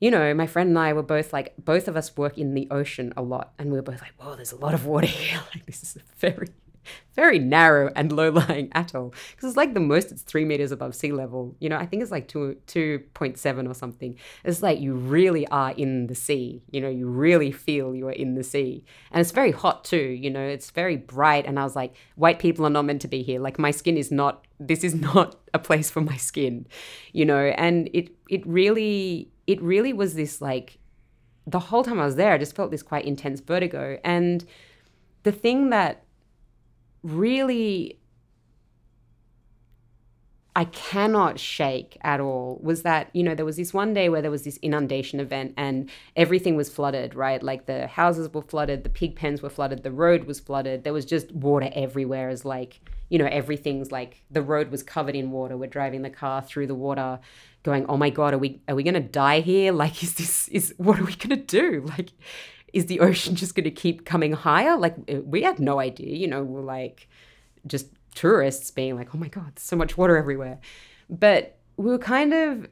[0.00, 2.68] you know, my friend and I were both like, both of us work in the
[2.70, 3.52] ocean a lot.
[3.58, 5.40] And we were both like, whoa, there's a lot of water here.
[5.54, 6.48] Like, this is a very,
[7.14, 9.14] very narrow and low lying atoll.
[9.30, 11.56] Because it's like the most, it's three meters above sea level.
[11.58, 14.16] You know, I think it's like two, 2.7 or something.
[14.44, 16.62] It's like you really are in the sea.
[16.70, 18.84] You know, you really feel you are in the sea.
[19.10, 19.96] And it's very hot too.
[19.96, 21.46] You know, it's very bright.
[21.46, 23.40] And I was like, white people are not meant to be here.
[23.40, 26.66] Like, my skin is not, this is not a place for my skin,
[27.12, 30.78] you know, and it, it really, it really was this like
[31.48, 33.98] the whole time I was there, I just felt this quite intense vertigo.
[34.04, 34.44] And
[35.22, 36.04] the thing that
[37.08, 37.98] really
[40.58, 44.20] I cannot shake at all was that, you know, there was this one day where
[44.20, 47.40] there was this inundation event and everything was flooded, right?
[47.40, 50.82] Like the houses were flooded, the pig pens were flooded, the road was flooded.
[50.82, 55.14] There was just water everywhere as like, you know, everything's like the road was covered
[55.14, 55.56] in water.
[55.56, 57.20] We're driving the car through the water
[57.62, 59.70] going, oh my God, are we, are we going to die here?
[59.70, 61.86] Like, is this, is, what are we going to do?
[61.96, 62.10] Like,
[62.72, 64.76] is the ocean just going to keep coming higher?
[64.76, 67.08] Like, uh, we had no idea, you know, we're like
[67.66, 70.58] just tourists being like, oh my God, so much water everywhere.
[71.08, 72.68] But we were kind of,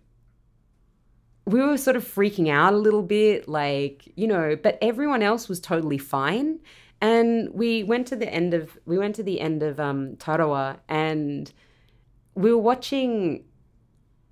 [1.45, 5.49] we were sort of freaking out a little bit, like, you know, but everyone else
[5.49, 6.59] was totally fine.
[7.01, 10.79] And we went to the end of, we went to the end of um, Tarawa
[10.89, 11.53] and
[12.35, 13.45] we were watching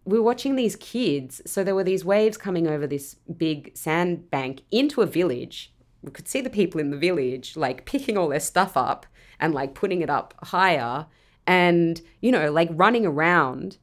[0.05, 1.41] we were watching these kids.
[1.47, 5.73] So there were these waves coming over this big sandbank into a village.
[6.03, 9.07] We could see the people in the village like picking all their stuff up
[9.41, 11.07] and like putting it up higher
[11.47, 13.79] and, you know, like running around.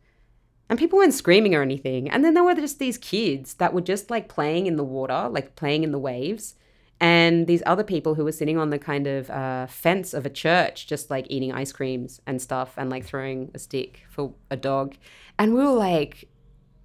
[0.69, 2.09] And people weren't screaming or anything.
[2.09, 5.27] And then there were just these kids that were just like playing in the water,
[5.29, 6.55] like playing in the waves.
[7.01, 10.29] And these other people who were sitting on the kind of uh, fence of a
[10.29, 14.55] church, just like eating ice creams and stuff and like throwing a stick for a
[14.55, 14.95] dog.
[15.39, 16.29] And we were like,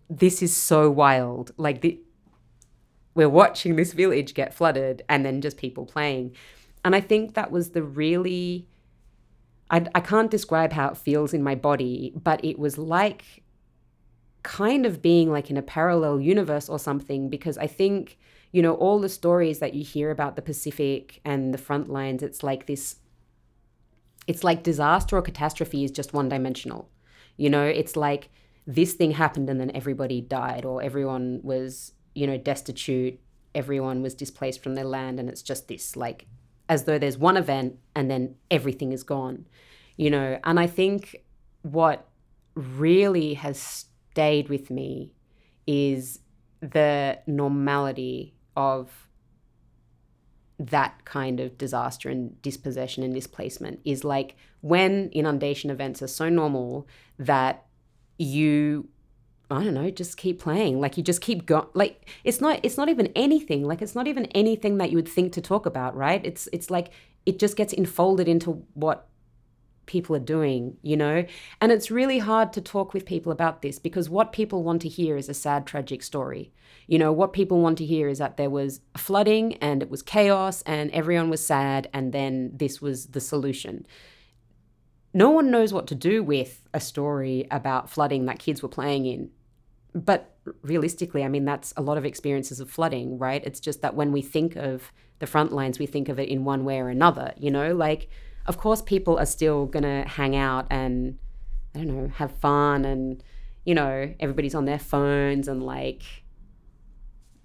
[0.08, 1.52] this is so wild.
[1.58, 2.00] Like, the,
[3.14, 6.34] we're watching this village get flooded and then just people playing.
[6.82, 8.66] And I think that was the really,
[9.70, 13.42] I, I can't describe how it feels in my body, but it was like
[14.42, 18.16] kind of being like in a parallel universe or something because I think,
[18.56, 22.22] you know, all the stories that you hear about the Pacific and the front lines,
[22.22, 22.96] it's like this,
[24.26, 26.88] it's like disaster or catastrophe is just one dimensional.
[27.36, 28.30] You know, it's like
[28.66, 33.20] this thing happened and then everybody died or everyone was you know destitute
[33.54, 36.26] everyone was displaced from their land and it's just this like
[36.70, 39.46] as though there's one event and then everything is gone
[39.96, 41.14] you know and i think
[41.62, 42.08] what
[42.54, 45.12] really has stayed with me
[45.66, 46.20] is
[46.60, 49.08] the normality of
[50.58, 56.28] that kind of disaster and dispossession and displacement is like when inundation events are so
[56.28, 56.88] normal
[57.18, 57.66] that
[58.18, 58.88] you
[59.48, 60.80] I don't know, just keep playing.
[60.80, 61.68] Like you just keep going.
[61.72, 63.64] Like it's not it's not even anything.
[63.64, 66.24] Like it's not even anything that you would think to talk about, right?
[66.24, 66.90] It's it's like
[67.26, 69.08] it just gets enfolded into what
[69.86, 71.24] people are doing, you know?
[71.60, 74.88] And it's really hard to talk with people about this because what people want to
[74.88, 76.52] hear is a sad tragic story.
[76.86, 80.02] You know, what people want to hear is that there was flooding and it was
[80.02, 83.86] chaos and everyone was sad and then this was the solution
[85.16, 89.06] no one knows what to do with a story about flooding that kids were playing
[89.06, 89.30] in.
[89.94, 93.42] But realistically, I mean, that's a lot of experiences of flooding, right?
[93.42, 96.44] It's just that when we think of the front lines, we think of it in
[96.44, 97.74] one way or another, you know?
[97.74, 98.10] Like,
[98.46, 101.18] of course, people are still going to hang out and,
[101.74, 103.22] I don't know, have fun and,
[103.64, 106.02] you know, everybody's on their phones and like,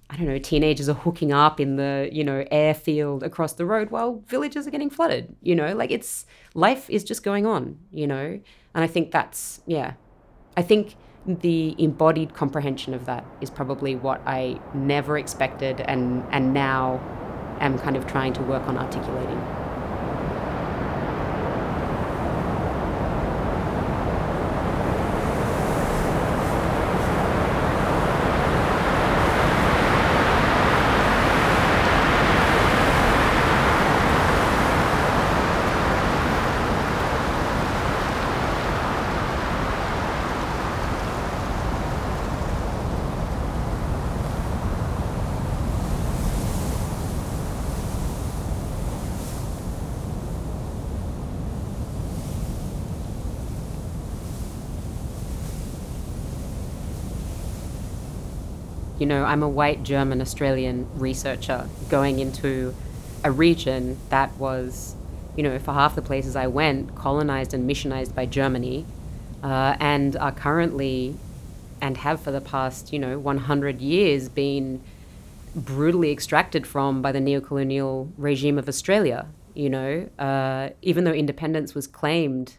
[0.10, 3.92] I don't know, teenagers are hooking up in the, you know, airfield across the road
[3.92, 8.08] while villages are getting flooded, you know, like it's life is just going on, you
[8.08, 8.40] know.
[8.76, 9.94] And I think that's, yeah,
[10.58, 10.96] I think
[11.26, 17.00] the embodied comprehension of that is probably what I never expected and, and now
[17.60, 19.40] am kind of trying to work on articulating.
[59.02, 62.76] You know, I'm a white German Australian researcher going into
[63.24, 64.94] a region that was,
[65.36, 68.86] you know, for half the places I went, colonized and missionized by Germany,
[69.42, 71.16] uh, and are currently,
[71.82, 74.84] and have for the past, you know, 100 years been
[75.56, 79.26] brutally extracted from by the neocolonial regime of Australia.
[79.56, 82.58] You know, uh, even though independence was claimed,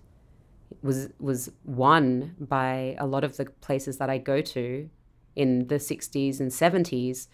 [0.82, 4.90] was was won by a lot of the places that I go to,
[5.37, 7.28] in the 60s and 70s,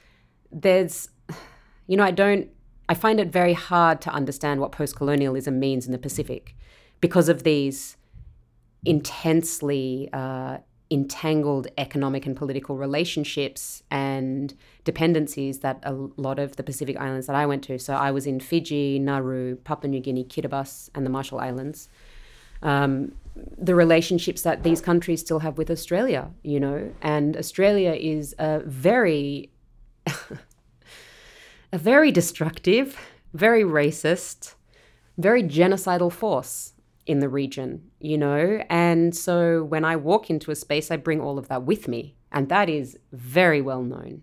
[0.50, 1.08] there's,
[1.86, 2.48] you know, I don't,
[2.88, 6.54] I find it very hard to understand what post colonialism means in the Pacific
[7.00, 7.96] because of these
[8.84, 10.58] intensely uh,
[10.90, 17.36] entangled economic and political relationships and dependencies that a lot of the Pacific islands that
[17.36, 17.78] I went to.
[17.78, 21.88] So I was in Fiji, Nauru, Papua New Guinea, Kiribati, and the Marshall Islands.
[22.62, 23.12] Um,
[23.56, 28.60] the relationships that these countries still have with Australia, you know, and Australia is a
[28.64, 29.50] very,
[31.72, 32.96] a very destructive,
[33.34, 34.54] very racist,
[35.16, 36.72] very genocidal force
[37.06, 41.20] in the region, you know, and so when I walk into a space, I bring
[41.20, 44.22] all of that with me, and that is very well known.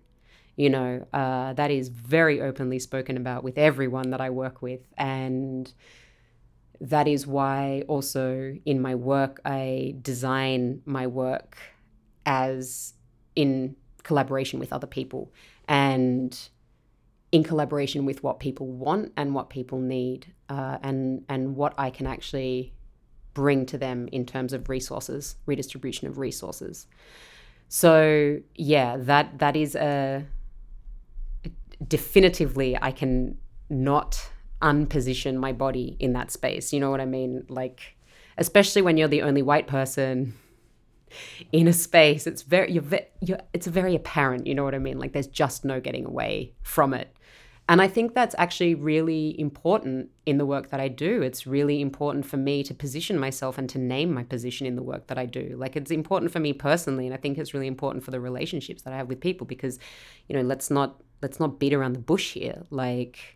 [0.56, 4.80] You know, uh, that is very openly spoken about with everyone that I work with,
[4.96, 5.70] and
[6.80, 11.56] that is why also in my work I design my work
[12.24, 12.94] as
[13.34, 15.32] in collaboration with other people
[15.68, 16.38] and
[17.32, 21.90] in collaboration with what people want and what people need uh, and and what I
[21.90, 22.72] can actually
[23.34, 26.86] bring to them in terms of resources redistribution of resources.
[27.68, 30.24] So yeah that that is a
[31.86, 34.30] definitively I can not
[34.62, 36.72] unposition my body in that space.
[36.72, 37.44] You know what I mean?
[37.48, 37.96] Like,
[38.38, 40.34] especially when you're the only white person
[41.52, 42.84] in a space, it's very you're,
[43.20, 44.46] you're it's very apparent.
[44.46, 44.98] You know what I mean?
[44.98, 47.16] Like, there's just no getting away from it.
[47.68, 51.22] And I think that's actually really important in the work that I do.
[51.22, 54.84] It's really important for me to position myself and to name my position in the
[54.84, 55.56] work that I do.
[55.58, 58.82] Like it's important for me personally and I think it's really important for the relationships
[58.82, 59.80] that I have with people because
[60.28, 62.62] you know, let's not let's not beat around the bush here.
[62.70, 63.35] Like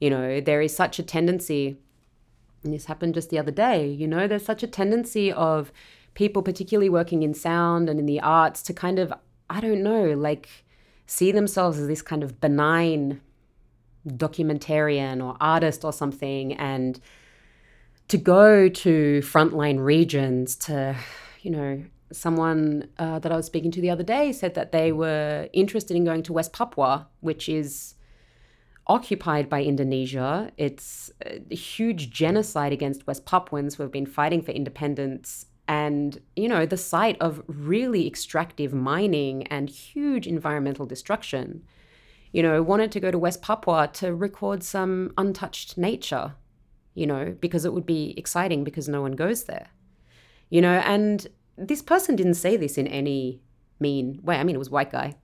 [0.00, 1.78] you know, there is such a tendency,
[2.64, 5.72] and this happened just the other day, you know, there's such a tendency of
[6.14, 9.12] people, particularly working in sound and in the arts, to kind of,
[9.48, 10.48] I don't know, like
[11.06, 13.20] see themselves as this kind of benign
[14.06, 17.00] documentarian or artist or something and
[18.08, 20.96] to go to frontline regions to
[21.42, 21.82] you know
[22.12, 25.96] someone uh, that i was speaking to the other day said that they were interested
[25.96, 27.94] in going to west papua which is
[28.88, 30.50] occupied by Indonesia.
[30.56, 36.48] It's a huge genocide against West Papuans who have been fighting for independence and, you
[36.48, 41.62] know, the site of really extractive mining and huge environmental destruction.
[42.32, 46.34] You know, wanted to go to West Papua to record some untouched nature,
[46.94, 49.68] you know, because it would be exciting because no one goes there.
[50.50, 51.26] You know, and
[51.56, 53.42] this person didn't say this in any
[53.80, 54.36] mean way.
[54.36, 55.16] I mean, it was white guy.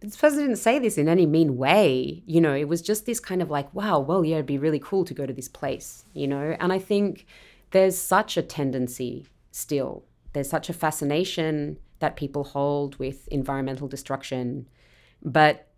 [0.00, 2.22] This person didn't say this in any mean way.
[2.26, 4.78] You know, it was just this kind of like, wow, well, yeah, it'd be really
[4.78, 6.56] cool to go to this place, you know?
[6.60, 7.26] And I think
[7.70, 14.68] there's such a tendency still, there's such a fascination that people hold with environmental destruction.
[15.22, 15.68] But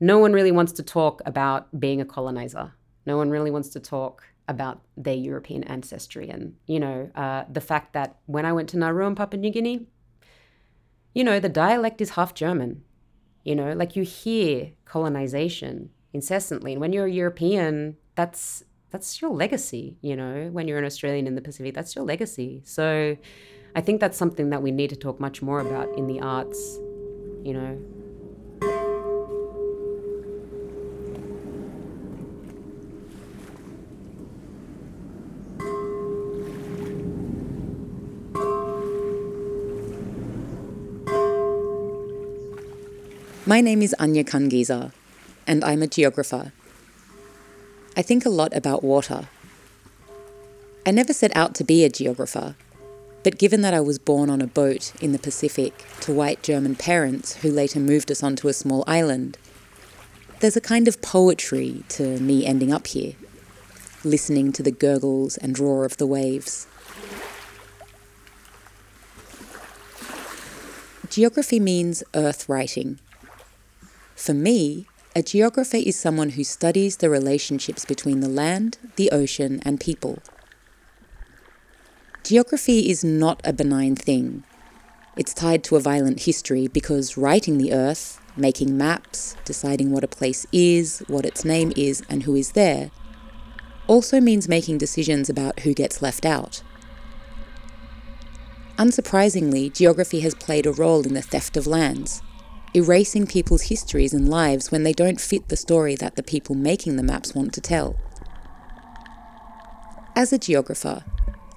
[0.00, 2.72] no one really wants to talk about being a colonizer.
[3.04, 6.30] No one really wants to talk about their European ancestry.
[6.30, 9.50] And, you know, uh, the fact that when I went to Nauru and Papua New
[9.50, 9.86] Guinea,
[11.14, 12.82] you know, the dialect is half German.
[13.44, 16.72] You know, like you hear colonization incessantly.
[16.72, 21.26] And when you're a European, that's that's your legacy, you know, when you're an Australian
[21.26, 22.62] in the Pacific, that's your legacy.
[22.64, 23.16] So
[23.74, 26.78] I think that's something that we need to talk much more about in the arts,
[27.44, 27.78] you know.
[43.48, 44.92] My name is Anja Kanngieser,
[45.46, 46.52] and I'm a geographer.
[47.96, 49.30] I think a lot about water.
[50.84, 52.56] I never set out to be a geographer,
[53.22, 56.76] but given that I was born on a boat in the Pacific to white German
[56.76, 59.38] parents who later moved us onto a small island,
[60.40, 63.14] there's a kind of poetry to me ending up here,
[64.04, 66.66] listening to the gurgles and roar of the waves.
[71.08, 72.98] Geography means earth writing
[74.18, 79.60] for me, a geographer is someone who studies the relationships between the land, the ocean,
[79.64, 80.18] and people.
[82.24, 84.42] Geography is not a benign thing.
[85.16, 90.08] It's tied to a violent history because writing the earth, making maps, deciding what a
[90.08, 92.90] place is, what its name is, and who is there,
[93.86, 96.62] also means making decisions about who gets left out.
[98.76, 102.20] Unsurprisingly, geography has played a role in the theft of lands
[102.74, 106.96] erasing people's histories and lives when they don't fit the story that the people making
[106.96, 107.96] the maps want to tell.
[110.14, 111.04] As a geographer,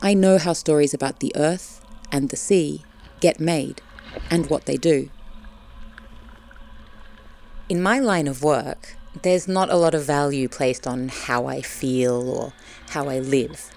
[0.01, 2.83] I know how stories about the earth and the sea
[3.19, 3.81] get made
[4.29, 5.09] and what they do.
[7.69, 11.61] In my line of work, there's not a lot of value placed on how I
[11.61, 12.53] feel or
[12.89, 13.69] how I live.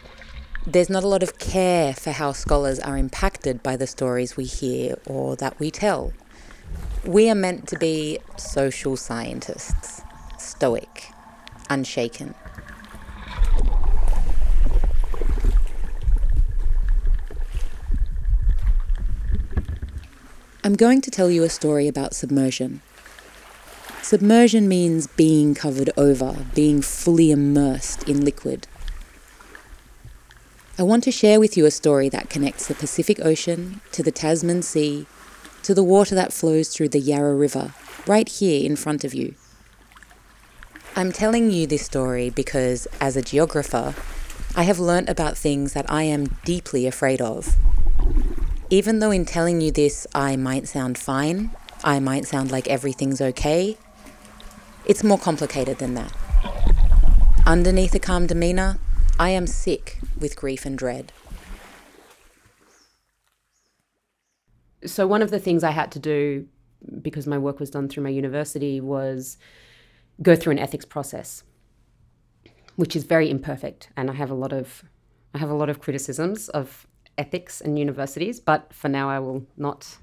[0.66, 4.44] There's not a lot of care for how scholars are impacted by the stories we
[4.44, 6.12] hear or that we tell.
[7.06, 10.00] We are meant to be social scientists,
[10.38, 11.10] stoic,
[11.68, 12.34] unshaken.
[20.64, 22.80] I'm going to tell you a story about submersion.
[24.00, 28.66] Submersion means being covered over, being fully immersed in liquid.
[30.78, 34.10] I want to share with you a story that connects the Pacific Ocean to the
[34.10, 35.06] Tasman Sea
[35.64, 37.74] to the water that flows through the Yarra River,
[38.06, 39.34] right here in front of you.
[40.94, 43.94] I'm telling you this story because, as a geographer,
[44.54, 47.56] I have learnt about things that I am deeply afraid of.
[48.70, 51.50] Even though in telling you this I might sound fine,
[51.82, 53.76] I might sound like everything's okay,
[54.86, 56.12] it's more complicated than that.
[57.46, 58.78] Underneath a calm demeanour,
[59.18, 61.12] I am sick with grief and dread.
[64.86, 66.46] So one of the things I had to do
[67.00, 69.38] because my work was done through my university was
[70.22, 71.42] go through an ethics process,
[72.76, 74.84] which is very imperfect, and I have a lot of
[75.34, 76.86] I have a lot of criticisms of
[77.18, 79.98] ethics and universities, but for now I will not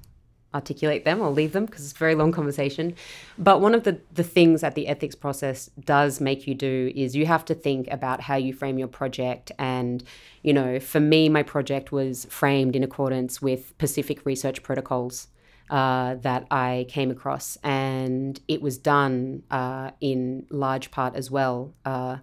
[0.54, 1.22] articulate them.
[1.22, 2.96] I'll leave them because it's a very long conversation.
[3.38, 7.16] But one of the, the things that the ethics process does make you do is
[7.16, 9.52] you have to think about how you frame your project.
[9.58, 10.04] And,
[10.44, 15.28] you know, for me, my project was framed in accordance with Pacific research protocols.
[15.70, 21.74] Uh, that I came across, and it was done uh, in large part as well.
[21.86, 22.18] Uh,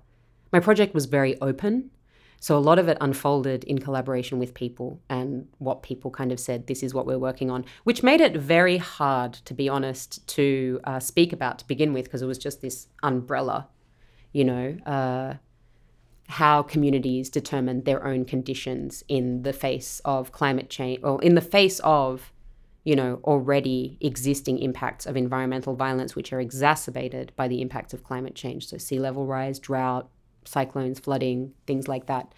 [0.53, 1.91] my project was very open,
[2.41, 6.39] so a lot of it unfolded in collaboration with people and what people kind of
[6.39, 10.27] said, this is what we're working on, which made it very hard, to be honest,
[10.29, 13.69] to uh, speak about to begin with, because it was just this umbrella,
[14.33, 15.35] you know, uh,
[16.29, 21.41] how communities determine their own conditions in the face of climate change or in the
[21.41, 22.33] face of
[22.85, 28.05] you know already existing impacts of environmental violence which are exacerbated by the impacts of
[28.05, 28.67] climate change.
[28.69, 30.11] So sea level rise drought
[30.49, 32.33] cyclones, flooding, things like that.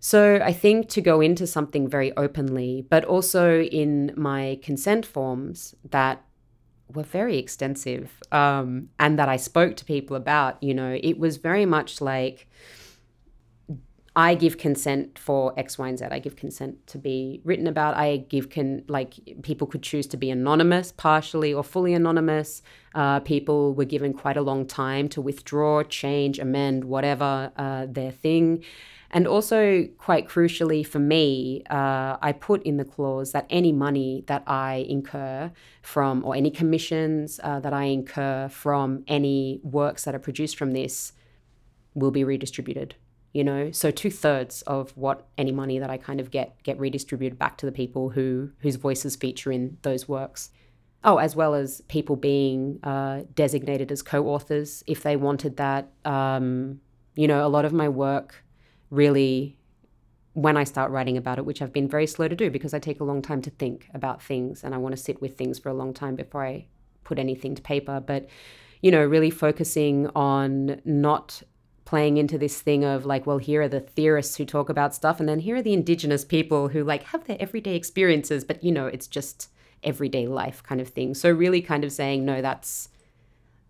[0.00, 5.76] So I think to go into something very openly, but also in my consent forms
[5.90, 6.24] that
[6.92, 11.36] were very extensive um, and that I spoke to people about, you know, it was
[11.36, 12.48] very much like
[14.14, 16.06] I give consent for X, Y, and Z.
[16.10, 17.96] I give consent to be written about.
[17.96, 18.48] I give
[18.88, 22.60] like people could choose to be anonymous, partially or fully anonymous.
[22.94, 28.12] Uh, people were given quite a long time to withdraw, change, amend, whatever uh, their
[28.12, 28.62] thing.
[29.14, 34.24] And also, quite crucially for me, uh, I put in the clause that any money
[34.26, 35.52] that I incur
[35.82, 40.72] from, or any commissions uh, that I incur from any works that are produced from
[40.72, 41.12] this,
[41.94, 42.94] will be redistributed
[43.32, 43.70] you know?
[43.70, 47.56] So two thirds of what any money that i kind of get get redistributed back
[47.58, 50.50] to the people who whose voices feature in those works.
[51.04, 54.84] Oh as well as people being uh, designated as co-authors.
[54.86, 56.80] If they wanted that um,
[57.14, 58.44] you know a lot of my work
[58.90, 59.58] really
[60.34, 62.78] when i start writing about it which i've been very slow to do because i
[62.78, 65.58] take a long time to think about things and i want to sit with things
[65.58, 66.64] for a long time before i
[67.04, 68.02] put anything to paper.
[68.04, 68.28] But
[68.80, 71.42] you know really focusing on not
[71.92, 75.20] playing into this thing of like, well, here are the theorists who talk about stuff,
[75.20, 78.72] and then here are the indigenous people who like have their everyday experiences, but you
[78.72, 79.50] know, it's just
[79.82, 81.12] everyday life kind of thing.
[81.12, 82.88] So really kind of saying, no, that's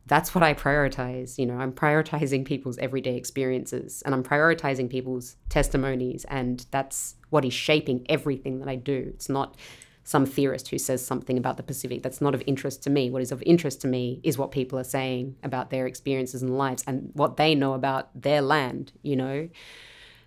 [0.07, 1.37] that's what I prioritize.
[1.37, 7.45] You know, I'm prioritizing people's everyday experiences and I'm prioritizing people's testimonies, and that's what
[7.45, 9.11] is shaping everything that I do.
[9.14, 9.57] It's not
[10.05, 13.11] some theorist who says something about the Pacific that's not of interest to me.
[13.11, 16.59] What is of interest to me is what people are saying about their experiences and
[16.59, 19.48] lives and what they know about their land, you know?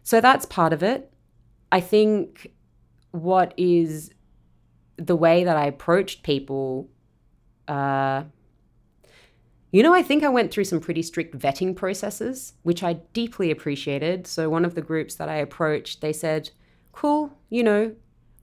[0.03, 1.11] So that's part of it.
[1.71, 2.51] I think
[3.11, 4.11] what is
[4.97, 6.89] the way that I approached people,
[7.67, 8.23] uh,
[9.71, 13.51] you know, I think I went through some pretty strict vetting processes, which I deeply
[13.51, 14.25] appreciated.
[14.25, 16.51] So, one of the groups that I approached, they said,
[16.93, 17.93] Cool, you know,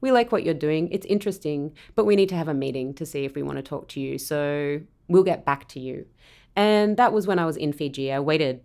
[0.03, 0.89] we like what you're doing.
[0.91, 3.63] It's interesting, but we need to have a meeting to see if we want to
[3.63, 4.19] talk to you.
[4.19, 6.07] So we'll get back to you.
[6.55, 8.13] And that was when I was in Fiji.
[8.13, 8.61] I waited.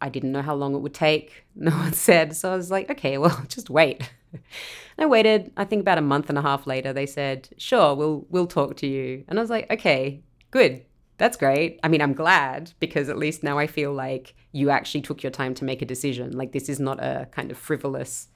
[0.00, 1.44] I didn't know how long it would take.
[1.60, 2.36] No one said.
[2.36, 4.10] So I was like, okay, well, just wait.
[4.32, 4.42] And
[4.98, 5.52] I waited.
[5.56, 8.76] I think about a month and a half later, they said, sure, we'll we'll talk
[8.76, 9.24] to you.
[9.28, 10.84] And I was like, okay, good.
[11.18, 11.80] That's great.
[11.82, 15.32] I mean, I'm glad because at least now I feel like you actually took your
[15.32, 16.30] time to make a decision.
[16.30, 18.28] Like this is not a kind of frivolous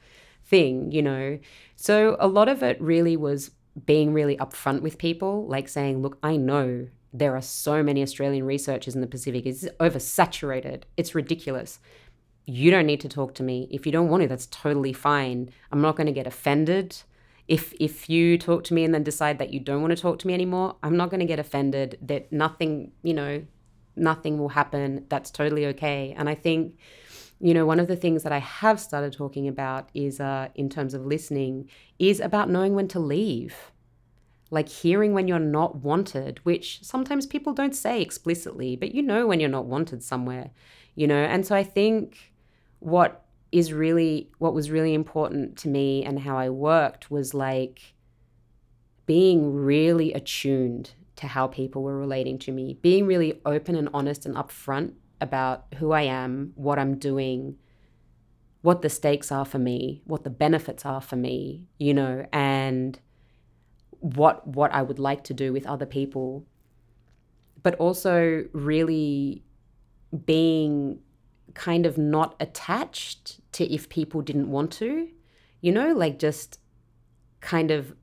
[0.53, 1.39] thing, you know.
[1.75, 3.51] So a lot of it really was
[3.87, 8.45] being really upfront with people, like saying, look, I know there are so many Australian
[8.45, 9.47] researchers in the Pacific.
[9.47, 10.83] It's oversaturated.
[10.99, 11.81] It's ridiculous.
[12.45, 13.67] You don't need to talk to me.
[13.71, 15.51] If you don't want to, that's totally fine.
[15.73, 17.03] I'm not going to get offended.
[17.49, 20.19] If if you talk to me and then decide that you don't want to talk
[20.21, 21.99] to me anymore, I'm not going to get offended.
[22.03, 23.45] That nothing, you know,
[23.97, 25.07] nothing will happen.
[25.09, 26.15] That's totally okay.
[26.17, 26.77] And I think
[27.43, 30.71] you know, one of the things that I have started talking about is, uh, in
[30.71, 31.69] terms of listening,
[31.99, 33.73] is about knowing when to leave.
[34.53, 39.27] Like hearing when you're not wanted, which sometimes people don't say explicitly, but you know
[39.27, 40.51] when you're not wanted somewhere,
[40.95, 41.17] you know?
[41.17, 42.33] And so I think
[42.79, 47.95] what is really, what was really important to me and how I worked was like
[49.05, 54.27] being really attuned to how people were relating to me, being really open and honest
[54.27, 54.93] and upfront
[55.23, 57.57] about who I am, what I'm doing,
[58.63, 62.99] what the stakes are for me, what the benefits are for me, you know, and
[64.01, 66.47] what what I would like to do with other people.
[67.63, 69.45] But also really
[70.27, 70.99] being
[71.55, 75.09] kind of not attached to if people didn't want to,
[75.61, 76.59] you know, like just
[77.41, 77.95] kind of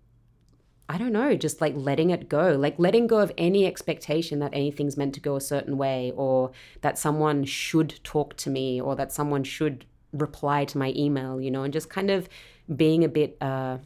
[0.92, 4.50] I don't know, just like letting it go, like letting go of any expectation that
[4.54, 6.50] anything's meant to go a certain way or
[6.82, 11.52] that someone should talk to me or that someone should reply to my email, you
[11.52, 12.28] know, and just kind of
[12.76, 13.78] being a bit, uh,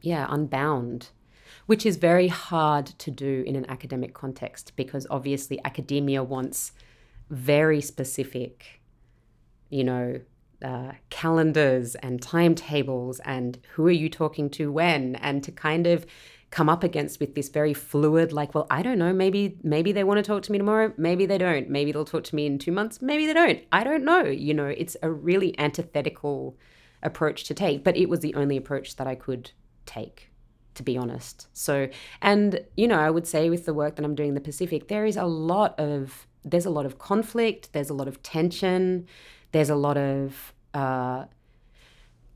[0.00, 1.10] yeah, unbound,
[1.66, 6.72] which is very hard to do in an academic context because obviously academia wants
[7.30, 8.80] very specific,
[9.70, 10.20] you know,
[10.62, 16.06] uh, calendars and timetables and who are you talking to when and to kind of
[16.50, 20.04] come up against with this very fluid like well i don't know maybe maybe they
[20.04, 21.68] want to talk to me tomorrow maybe they don't.
[21.68, 23.60] Maybe they'll talk to me in two months maybe they don't.
[23.72, 26.56] I don't know you know it's a really antithetical
[27.02, 29.50] approach to take but it was the only approach that i could
[29.84, 30.30] take
[30.74, 31.48] to be honest.
[31.52, 31.88] So
[32.22, 34.88] and you know i would say with the work that i'm doing in the pacific
[34.88, 39.06] there is a lot of there's a lot of conflict there's a lot of tension
[39.52, 41.24] there's a lot of uh,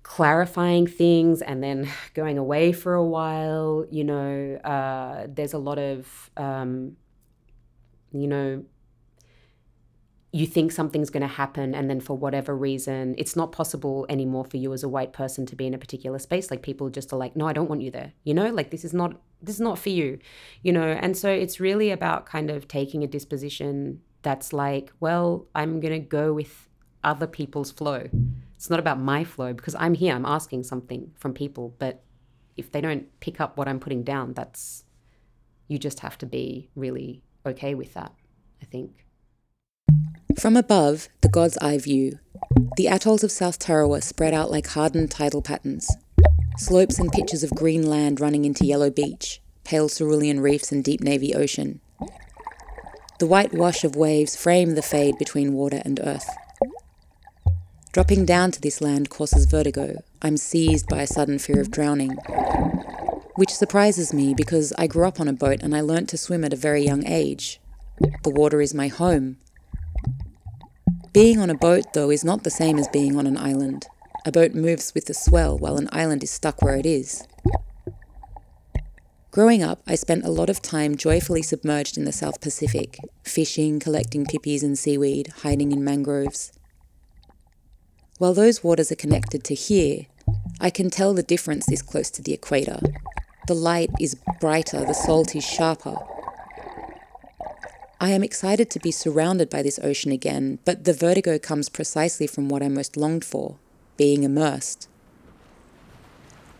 [0.02, 3.86] clarifying things and then going away for a while.
[3.90, 6.96] You know, uh, there's a lot of, um,
[8.12, 8.64] you know,
[10.32, 14.44] you think something's going to happen and then for whatever reason it's not possible anymore
[14.44, 17.12] for you as a white person to be in a particular space like people just
[17.12, 19.56] are like no i don't want you there you know like this is not this
[19.56, 20.18] is not for you
[20.62, 25.46] you know and so it's really about kind of taking a disposition that's like well
[25.54, 26.69] i'm going to go with
[27.02, 28.08] other people's flow.
[28.56, 32.02] It's not about my flow because I'm here, I'm asking something from people, but
[32.56, 34.84] if they don't pick up what I'm putting down, that's
[35.68, 38.12] you just have to be really okay with that,
[38.60, 39.06] I think.
[40.38, 42.18] From above, the God's Eye view,
[42.76, 45.88] the atolls of South Tarawa spread out like hardened tidal patterns.
[46.56, 51.00] Slopes and pitches of green land running into yellow beach, pale cerulean reefs and deep
[51.00, 51.80] navy ocean.
[53.18, 56.28] The white wash of waves frame the fade between water and earth.
[57.92, 59.96] Dropping down to this land causes vertigo.
[60.22, 62.12] I'm seized by a sudden fear of drowning.
[63.34, 66.44] Which surprises me because I grew up on a boat and I learnt to swim
[66.44, 67.60] at a very young age.
[68.22, 69.38] The water is my home.
[71.12, 73.88] Being on a boat, though, is not the same as being on an island.
[74.24, 77.26] A boat moves with the swell while an island is stuck where it is.
[79.32, 83.80] Growing up, I spent a lot of time joyfully submerged in the South Pacific, fishing,
[83.80, 86.52] collecting pippies and seaweed, hiding in mangroves.
[88.20, 90.04] While those waters are connected to here,
[90.60, 92.78] I can tell the difference this close to the equator.
[93.46, 95.96] The light is brighter, the salt is sharper.
[97.98, 102.26] I am excited to be surrounded by this ocean again, but the vertigo comes precisely
[102.26, 103.56] from what I most longed for
[103.96, 104.86] being immersed.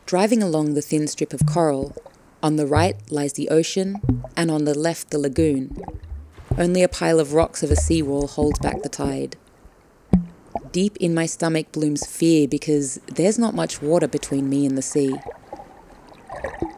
[0.07, 1.95] Driving along the thin strip of coral,
[2.43, 4.01] on the right lies the ocean,
[4.35, 5.77] and on the left the lagoon.
[6.57, 9.37] Only a pile of rocks of a seawall holds back the tide.
[10.73, 14.83] Deep in my stomach blooms fear because there's not much water between me and the
[14.83, 15.17] sea.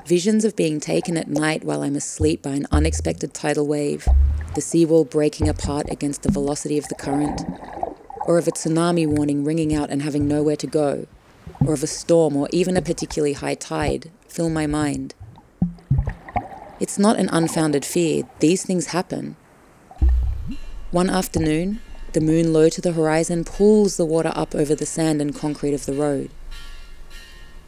[0.06, 4.08] Visions of being taken at night while I'm asleep by an unexpected tidal wave,
[4.54, 7.42] the seawall breaking apart against the velocity of the current,
[8.24, 11.06] or of a tsunami warning ringing out and having nowhere to go,
[11.60, 15.14] or of a storm or even a particularly high tide fill my mind.
[16.80, 19.36] It's not an unfounded fear, these things happen.
[20.90, 21.80] One afternoon,
[22.12, 25.74] the moon low to the horizon pulls the water up over the sand and concrete
[25.74, 26.30] of the road.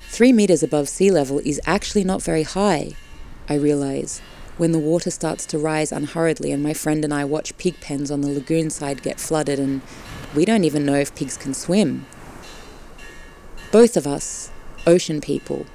[0.08, 2.92] Three metres above sea level is actually not very high,
[3.48, 4.20] I realise,
[4.56, 8.10] when the water starts to rise unhurriedly and my friend and I watch pig pens
[8.10, 9.80] on the lagoon side get flooded and
[10.34, 12.06] we don't even know if pigs can swim.
[13.72, 14.50] Both of us,
[14.86, 15.66] ocean people,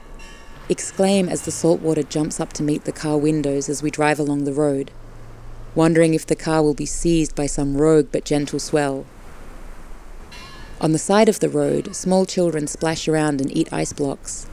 [0.69, 4.19] exclaim as the salt water jumps up to meet the car windows as we drive
[4.19, 4.91] along the road
[5.75, 9.05] wondering if the car will be seized by some rogue but gentle swell.
[10.81, 14.45] On the side of the road, small children splash around and eat ice blocks,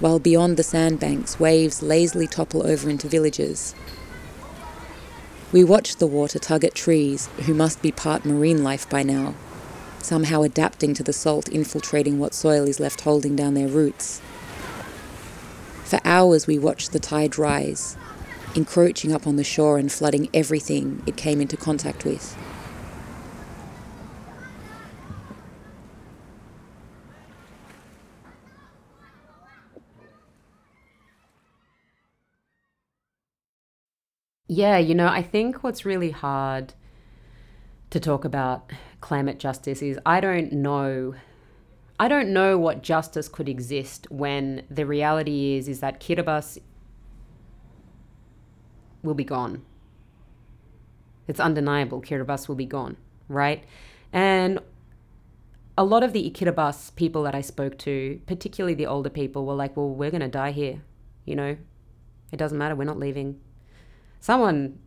[0.00, 3.74] while beyond the sandbanks, waves lazily topple over into villages.
[5.52, 9.34] We watch the water tug at trees, who must be part marine life by now,
[10.02, 14.20] somehow adapting to the salt infiltrating what soil is left holding down their roots.
[15.84, 17.96] For hours we watch the tide rise,
[18.56, 22.36] encroaching up on the shore and flooding everything it came into contact with.
[34.48, 36.72] Yeah, you know, I think what's really hard
[37.90, 41.14] to talk about climate justice is I don't know
[41.98, 46.60] I don't know what justice could exist when the reality is is that Kiribati
[49.06, 49.64] will be gone.
[51.26, 52.02] It's undeniable.
[52.02, 52.96] Kiribati will be gone,
[53.28, 53.64] right?
[54.12, 54.60] And
[55.78, 59.54] a lot of the Kiribati people that I spoke to, particularly the older people, were
[59.54, 60.82] like, well, we're going to die here.
[61.24, 61.56] You know,
[62.32, 62.74] it doesn't matter.
[62.74, 63.40] We're not leaving.
[64.20, 64.78] Someone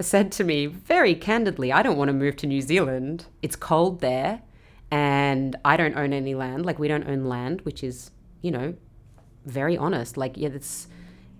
[0.00, 3.26] said to me very candidly, I don't want to move to New Zealand.
[3.42, 4.42] It's cold there
[4.90, 6.66] and I don't own any land.
[6.66, 8.10] Like, we don't own land, which is,
[8.42, 8.74] you know,
[9.46, 10.16] very honest.
[10.16, 10.86] Like, yeah, it's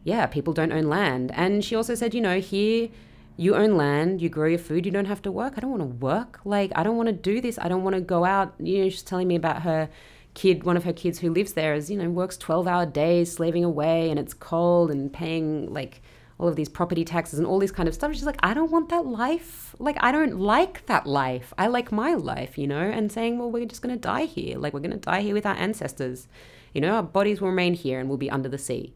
[0.07, 1.33] yeah, people don't own land.
[1.35, 2.91] And she also said, you know, here
[3.37, 5.55] you own land, you grow your food, you don't have to work.
[5.57, 6.39] I don't want to work.
[6.45, 7.59] Like, I don't want to do this.
[7.59, 8.55] I don't want to go out.
[8.61, 9.89] You know, she's telling me about her
[10.35, 13.33] kid, one of her kids who lives there is, you know, works 12 hour days,
[13.33, 16.03] slaving away, and it's cold and paying like
[16.39, 18.15] all of these property taxes and all this kind of stuff.
[18.15, 19.75] She's like, I don't want that life.
[19.81, 21.53] Like, I don't like that life.
[21.59, 24.57] I like my life, you know, and saying, well, we're just going to die here.
[24.57, 26.29] Like, we're going to die here with our ancestors.
[26.73, 28.95] You know, our bodies will remain here and we'll be under the sea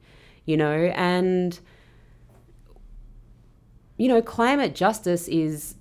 [0.51, 1.61] you know, and
[3.96, 5.76] you know, climate justice is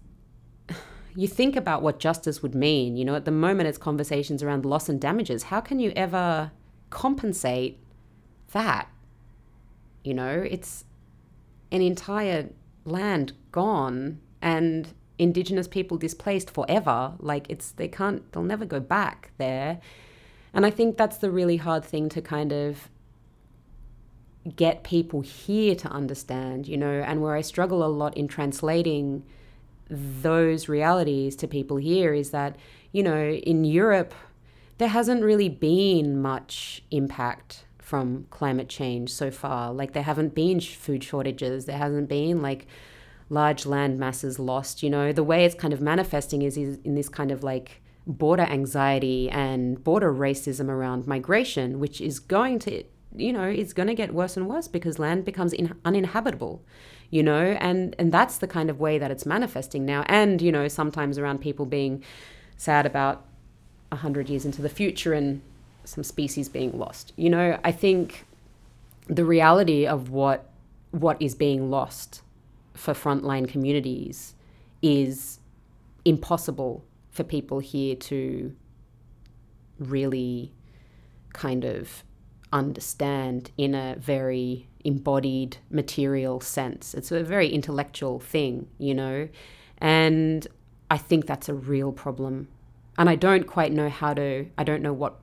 [1.16, 4.66] you think about what justice would mean, you know, at the moment it's conversations around
[4.66, 5.44] loss and damages.
[5.44, 6.52] How can you ever
[6.92, 7.80] compensate
[8.52, 8.88] that?
[10.04, 10.86] You know, it's
[11.72, 12.50] an entire
[12.86, 17.14] land gone and indigenous people displaced forever.
[17.18, 19.80] Like it's they can't they'll never go back there.
[20.54, 22.90] And I think that's the really hard thing to kind of
[24.56, 29.24] get people here to understand, you know, and where I struggle a lot in translating
[29.90, 32.56] those realities to people here is that,
[32.92, 34.14] you know, in Europe,
[34.78, 39.74] there hasn't really been much impact from climate change so far.
[39.74, 42.68] Like, there haven't been food shortages, there hasn't been like
[43.30, 44.84] large land masses lost.
[44.84, 47.82] You know, the way it's kind of manifesting is, is in this kind of like
[48.06, 52.84] border anxiety and border racism around migration, which is going to,
[53.16, 56.64] you know, it's going to get worse and worse because land becomes in, uninhabitable
[57.12, 60.52] you know and and that's the kind of way that it's manifesting now and you
[60.52, 62.04] know sometimes around people being
[62.56, 63.26] sad about
[63.90, 65.42] 100 years into the future and
[65.84, 67.14] some species being lost.
[67.16, 68.26] You know, I think
[69.08, 70.50] the reality of what
[70.92, 72.22] what is being lost
[72.74, 74.36] for frontline communities
[74.82, 75.40] is
[76.06, 78.56] impossible for people here to
[79.78, 80.52] really
[81.34, 82.04] kind of
[82.52, 86.94] understand in a very embodied material sense.
[86.94, 89.30] It's a very intellectual thing, you know?
[89.78, 90.48] And
[90.90, 92.48] I think that's a real problem
[93.00, 94.46] and I don't quite know how to.
[94.58, 95.16] I don't know what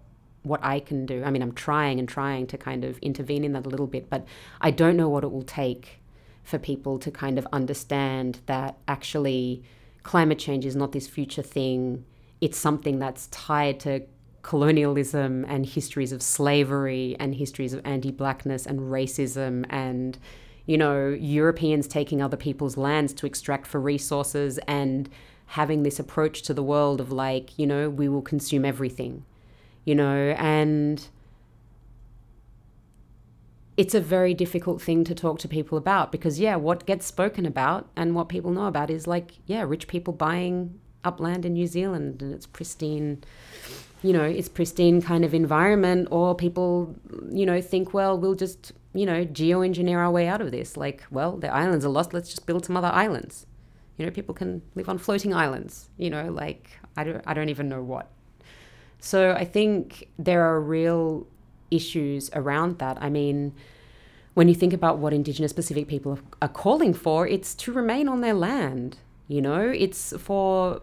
[0.42, 1.22] what I can do.
[1.24, 4.08] I mean, I'm trying and trying to kind of intervene in that a little bit,
[4.08, 4.24] but
[4.60, 6.00] I don't know what it will take
[6.42, 9.64] for people to kind of understand that actually
[10.04, 12.04] climate change is not this future thing.
[12.40, 14.04] It's something that's tied to
[14.46, 20.18] colonialism and histories of slavery and histories of anti-blackness and racism and
[20.66, 25.10] you know Europeans taking other people's lands to extract for resources and
[25.46, 29.24] having this approach to the world of like, you know, we will consume everything,
[29.84, 31.08] you know, and
[33.76, 37.46] it's a very difficult thing to talk to people about because, yeah, what gets spoken
[37.46, 41.66] about and what people know about is like, yeah, rich people buying upland in New
[41.66, 43.22] Zealand and it's pristine,
[44.02, 46.94] you know, it's pristine kind of environment, or people,
[47.30, 50.76] you know, think, well, we'll just, you know, geoengineer our way out of this.
[50.76, 53.46] Like, well, the islands are lost, let's just build some other islands
[53.96, 57.48] you know, people can live on floating islands, you know, like I don't, I don't
[57.48, 58.10] even know what.
[58.98, 61.26] So I think there are real
[61.70, 62.98] issues around that.
[63.00, 63.54] I mean,
[64.34, 68.20] when you think about what Indigenous Pacific people are calling for, it's to remain on
[68.20, 68.98] their land.
[69.28, 70.82] You know, it's for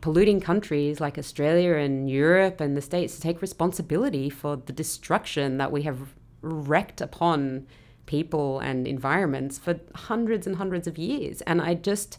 [0.00, 5.58] polluting countries like Australia and Europe and the States to take responsibility for the destruction
[5.58, 7.66] that we have wreaked upon
[8.06, 11.40] people and environments for hundreds and hundreds of years.
[11.42, 12.18] And I just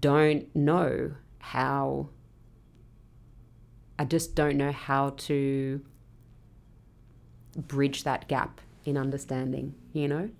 [0.00, 2.08] don't know how,
[3.98, 5.80] I just don't know how to
[7.56, 10.30] bridge that gap in understanding, you know?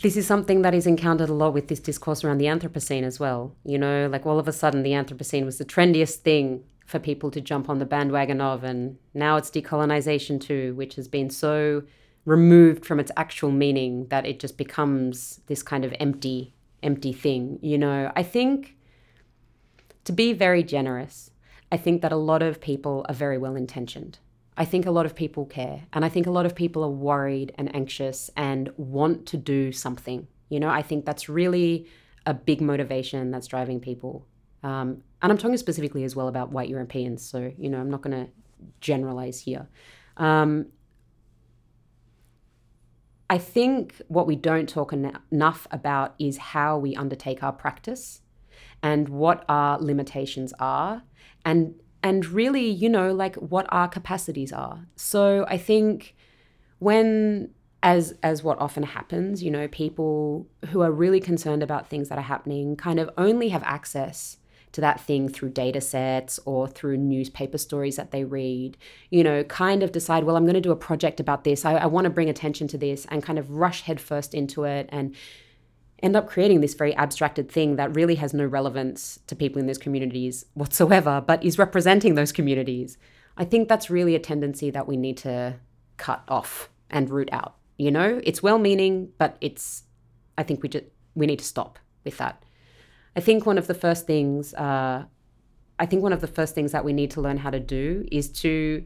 [0.00, 3.20] This is something that is encountered a lot with this discourse around the Anthropocene as
[3.20, 3.54] well.
[3.64, 7.30] You know, like all of a sudden the Anthropocene was the trendiest thing for people
[7.30, 11.84] to jump on the bandwagon of, and now it's decolonization too, which has been so
[12.24, 17.58] removed from its actual meaning that it just becomes this kind of empty empty thing
[17.62, 18.76] you know i think
[20.04, 21.30] to be very generous
[21.70, 24.18] i think that a lot of people are very well intentioned
[24.56, 26.90] i think a lot of people care and i think a lot of people are
[26.90, 30.26] worried and anxious and want to do something.
[30.48, 31.86] You know i think that's really
[32.26, 34.26] a big motivation that's driving people.
[34.62, 38.02] Um, and i'm talking specifically as well about white europeans so you know i'm not
[38.02, 38.30] going to
[38.80, 39.68] generalize here.
[40.16, 40.66] Um,
[43.28, 48.20] I think what we don't talk en- enough about is how we undertake our practice
[48.82, 51.02] and what our limitations are
[51.44, 54.86] and and really, you know, like what our capacities are.
[54.96, 56.14] So I think
[56.78, 57.50] when
[57.82, 62.18] as as what often happens, you know, people who are really concerned about things that
[62.18, 64.38] are happening kind of only have access
[64.72, 68.76] to that thing through data sets or through newspaper stories that they read,
[69.10, 71.64] you know, kind of decide, well, I'm going to do a project about this.
[71.64, 74.88] I, I want to bring attention to this and kind of rush headfirst into it
[74.90, 75.14] and
[76.02, 79.66] end up creating this very abstracted thing that really has no relevance to people in
[79.66, 82.98] those communities whatsoever, but is representing those communities.
[83.36, 85.54] I think that's really a tendency that we need to
[85.96, 87.56] cut off and root out.
[87.78, 89.84] You know, it's well meaning, but it's,
[90.36, 90.84] I think we just,
[91.14, 92.42] we need to stop with that.
[93.14, 95.04] I think one of the first things, uh,
[95.78, 98.06] I think one of the first things that we need to learn how to do
[98.10, 98.84] is to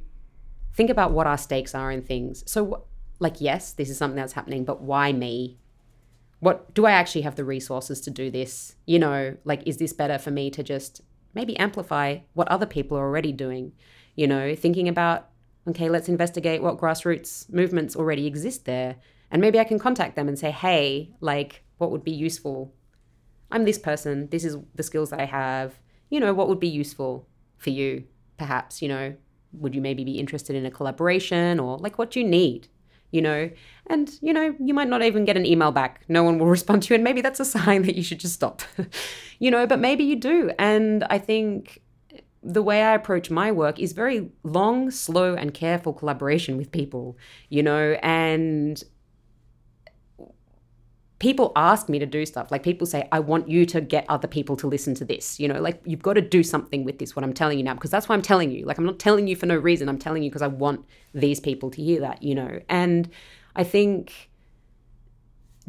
[0.75, 2.45] think about what our stakes are in things.
[2.47, 2.85] So,
[3.19, 5.59] like, yes, this is something that's happening, but why me?
[6.47, 8.77] What do I actually have the resources to do this?
[8.87, 11.01] You know, like, is this better for me to just
[11.35, 13.73] maybe amplify what other people are already doing?
[14.15, 15.29] You know, thinking about,
[15.69, 18.95] okay, let's investigate what grassroots movements already exist there.
[19.33, 22.73] And maybe I can contact them and say, hey, like, what would be useful
[23.51, 25.81] I'm this person, this is the skills that I have.
[26.11, 27.27] You know, what would be useful
[27.57, 28.05] for you,
[28.37, 28.81] perhaps?
[28.81, 29.15] You know,
[29.53, 32.69] would you maybe be interested in a collaboration or like what do you need?
[33.11, 33.51] You know,
[33.87, 36.03] and you know, you might not even get an email back.
[36.09, 38.35] No one will respond to you, and maybe that's a sign that you should just
[38.35, 38.63] stop.
[39.39, 40.51] you know, but maybe you do.
[40.59, 41.83] And I think
[42.43, 47.19] the way I approach my work is very long, slow, and careful collaboration with people,
[47.49, 48.83] you know, and
[51.27, 52.53] people ask me to do stuff.
[52.53, 55.41] Like people say, I want you to get other people to listen to this.
[55.41, 57.75] You know, like you've got to do something with this, what I'm telling you now,
[57.75, 58.65] because that's why I'm telling you.
[58.65, 59.89] Like I'm not telling you for no reason.
[59.89, 62.61] I'm telling you because I want these people to hear that, you know.
[62.69, 63.11] And
[63.57, 64.31] I think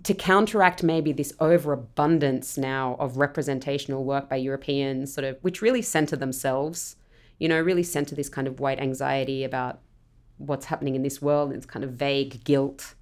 [0.03, 5.81] to counteract maybe this overabundance now of representational work by Europeans, sort of, which really
[5.81, 6.97] center themselves,
[7.39, 9.79] you know, really center this kind of white anxiety about
[10.37, 12.93] what's happening in this world, and it's kind of vague guilt,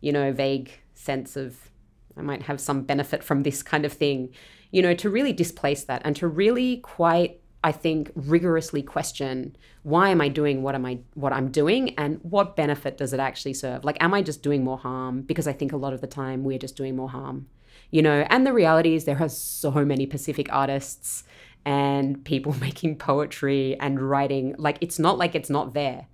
[0.00, 1.72] you know, vague sense of
[2.16, 4.30] I might have some benefit from this kind of thing,
[4.70, 10.10] you know, to really displace that and to really quite I think rigorously question why
[10.10, 13.54] am I doing what am I what I'm doing and what benefit does it actually
[13.54, 13.84] serve?
[13.84, 16.44] Like am I just doing more harm because I think a lot of the time
[16.44, 17.46] we're just doing more harm.
[17.90, 21.24] You know, and the reality is there are so many Pacific artists
[21.64, 26.06] and people making poetry and writing like it's not like it's not there.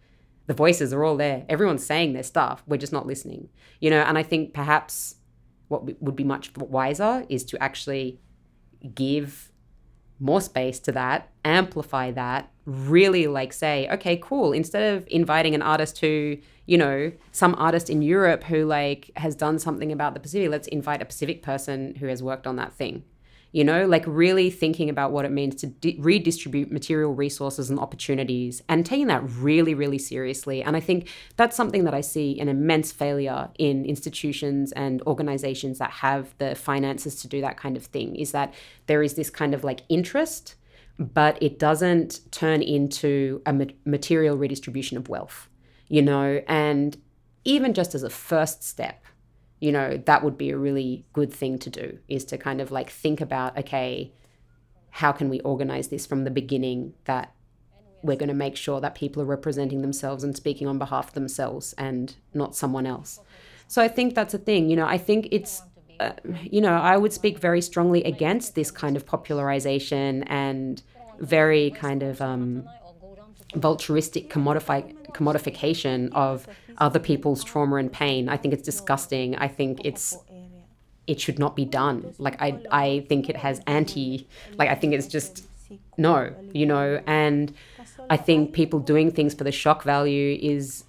[0.47, 1.45] The voices are all there.
[1.49, 2.63] Everyone's saying their stuff.
[2.67, 3.49] We're just not listening.
[3.81, 5.17] You know, and I think perhaps
[5.71, 8.19] what would be much wiser is to actually
[8.95, 9.53] give
[10.19, 14.53] more space to that, amplify that, really like say, okay, cool.
[14.53, 19.37] Instead of inviting an artist who, you know, some artist in Europe who like has
[19.37, 22.73] done something about the Pacific, let's invite a Pacific person who has worked on that
[22.73, 23.05] thing
[23.53, 27.79] you know like really thinking about what it means to di- redistribute material resources and
[27.79, 30.63] opportunities and taking that really really seriously.
[30.63, 35.79] And i think that's something that i see an immense failure in institutions and organizations
[35.79, 38.55] that have the finances to do that kind of thing is that
[38.87, 40.57] there is this kind of like interest
[40.99, 45.49] but it doesn't turn into a material redistribution of wealth
[45.91, 46.41] you know?
[46.49, 46.97] And
[47.45, 49.05] even just as a first step
[49.61, 52.71] you know, that would be a really good thing to do is to kind of
[52.71, 54.13] like think about, okay,
[54.91, 57.35] how can we organize this from the beginning that
[58.03, 61.15] we're going to make sure that people are representing themselves and speaking on behalf of
[61.15, 63.21] themselves and not someone else.
[63.69, 64.71] So I think that's a thing.
[64.71, 65.63] You know, I think it's,
[66.01, 70.83] uh, you know, I would speak very strongly against this kind of popularization and
[71.19, 72.67] very kind of um,
[73.55, 76.47] vulturistic commodification of
[76.79, 78.29] other people's trauma and pain.
[78.29, 79.37] I think it's disgusting.
[79.37, 80.17] I think it's
[81.07, 82.15] it should not be done.
[82.19, 84.27] Like I I think it has anti
[84.57, 85.45] like I think it's just
[85.97, 87.53] no, you know, and
[88.09, 90.85] I think people doing things for the shock value is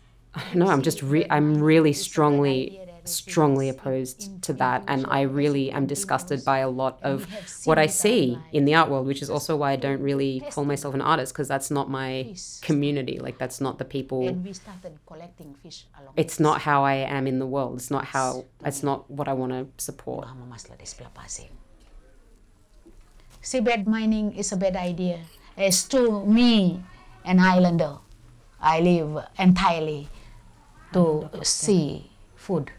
[0.53, 2.79] no, I'm just re- I'm really strongly
[3.13, 4.83] strongly opposed to that.
[4.87, 7.27] And I really am disgusted by a lot of
[7.65, 10.65] what I see in the art world, which is also why I don't really call
[10.65, 13.19] myself an artist because that's not my community.
[13.19, 14.21] Like, that's not the people.
[16.15, 17.77] It's not how I am in the world.
[17.77, 20.27] It's not how, it's not what I want to support.
[23.41, 25.19] Seabed mining is a bad idea.
[25.57, 26.83] As to me,
[27.25, 27.97] an islander,
[28.59, 30.09] I live entirely
[30.93, 32.71] to see food.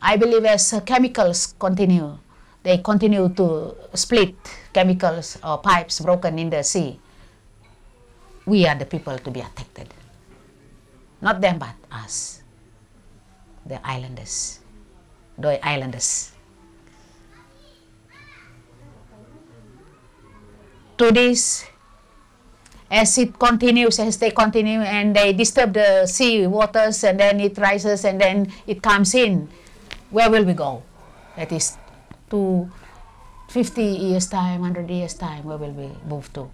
[0.00, 2.16] I believe as chemicals continue,
[2.62, 4.34] they continue to split
[4.72, 6.98] chemicals or pipes broken in the sea.
[8.46, 9.92] We are the people to be affected.
[11.20, 12.42] Not them, but us,
[13.66, 14.60] the islanders,
[15.36, 16.32] the islanders.
[20.96, 21.64] To this,
[22.90, 27.56] as it continues, as they continue and they disturb the sea waters and then it
[27.58, 29.48] rises and then it comes in
[30.10, 30.82] where will we go?
[31.36, 31.78] That is
[32.30, 32.70] to
[33.48, 36.50] 50 years time, 100 years time, where will we move to?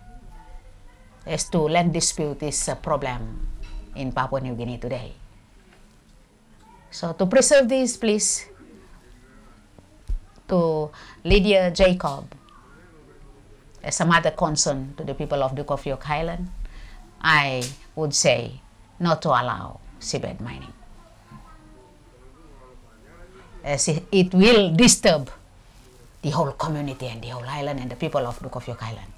[1.27, 3.49] As to land dispute is a problem
[3.97, 5.13] in Papua New Guinea today.
[6.91, 8.47] So to preserve this, please,
[10.49, 10.91] to
[11.25, 12.33] Lydia Jacob,
[13.83, 16.49] as a mother concern to the people of Duke of York Island,
[17.21, 17.63] I
[17.97, 18.61] would say
[19.01, 20.76] not to allow seabed mining
[23.67, 25.29] as it will disturb
[26.23, 29.13] the whole community and the whole island and the people of Duke of York Island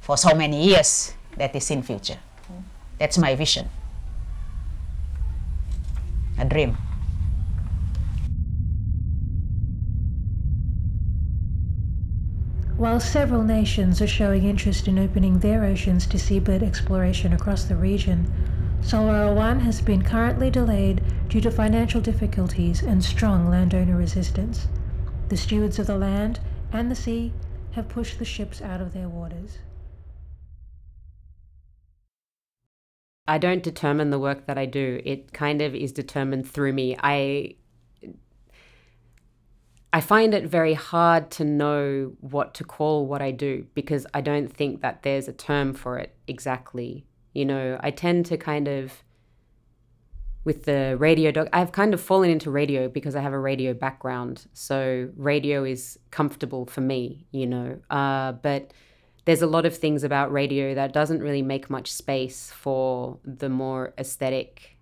[0.00, 2.18] for so many years that is in future.
[2.98, 3.68] That's my vision.
[6.38, 6.76] A dream.
[12.76, 17.74] While several nations are showing interest in opening their oceans to seabed exploration across the
[17.74, 18.32] region,
[18.88, 24.66] Solwara 1 has been currently delayed due to financial difficulties and strong landowner resistance.
[25.28, 26.40] The stewards of the land
[26.72, 27.34] and the sea
[27.72, 29.58] have pushed the ships out of their waters.
[33.26, 35.02] I don't determine the work that I do.
[35.04, 36.96] It kind of is determined through me.
[36.98, 37.56] I
[39.92, 44.22] I find it very hard to know what to call what I do because I
[44.22, 47.04] don't think that there's a term for it exactly.
[47.32, 49.04] You know, I tend to kind of
[50.44, 53.74] with the radio doc I've kind of fallen into radio because I have a radio
[53.74, 54.46] background.
[54.52, 57.78] So radio is comfortable for me, you know.
[57.90, 58.72] Uh, but
[59.24, 63.48] there's a lot of things about radio that doesn't really make much space for the
[63.48, 64.78] more aesthetic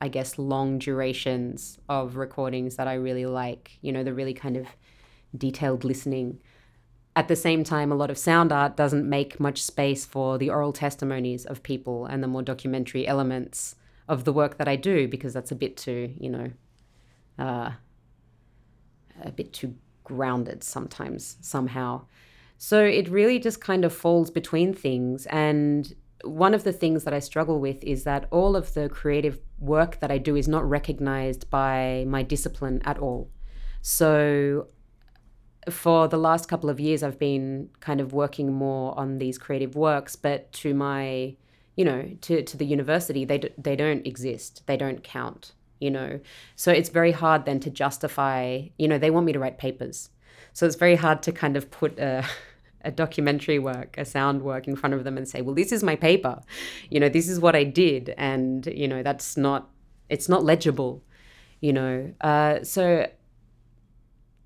[0.00, 4.56] I guess, long durations of recordings that I really like, you know, the really kind
[4.56, 4.66] of
[5.36, 6.38] detailed listening.
[7.18, 10.50] At the same time, a lot of sound art doesn't make much space for the
[10.50, 13.74] oral testimonies of people and the more documentary elements
[14.08, 16.52] of the work that I do because that's a bit too, you know,
[17.36, 17.72] uh,
[19.20, 19.74] a bit too
[20.04, 22.02] grounded sometimes, somehow.
[22.56, 25.26] So it really just kind of falls between things.
[25.26, 25.92] And
[26.22, 29.98] one of the things that I struggle with is that all of the creative work
[29.98, 33.28] that I do is not recognized by my discipline at all.
[33.82, 34.68] So
[35.70, 39.76] for the last couple of years, I've been kind of working more on these creative
[39.76, 41.36] works, but to my,
[41.76, 44.62] you know, to, to the university, they, d- they don't exist.
[44.66, 46.20] They don't count, you know.
[46.56, 50.10] So it's very hard then to justify, you know, they want me to write papers.
[50.52, 52.24] So it's very hard to kind of put a,
[52.82, 55.82] a documentary work, a sound work in front of them and say, well, this is
[55.82, 56.40] my paper.
[56.90, 58.14] You know, this is what I did.
[58.16, 59.68] And, you know, that's not,
[60.08, 61.02] it's not legible,
[61.60, 62.12] you know.
[62.20, 63.06] Uh, so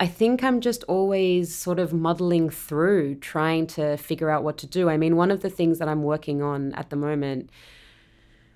[0.02, 4.66] I think I'm just always sort of muddling through trying to figure out what to
[4.66, 4.90] do.
[4.90, 7.50] I mean, one of the things that I'm working on at the moment,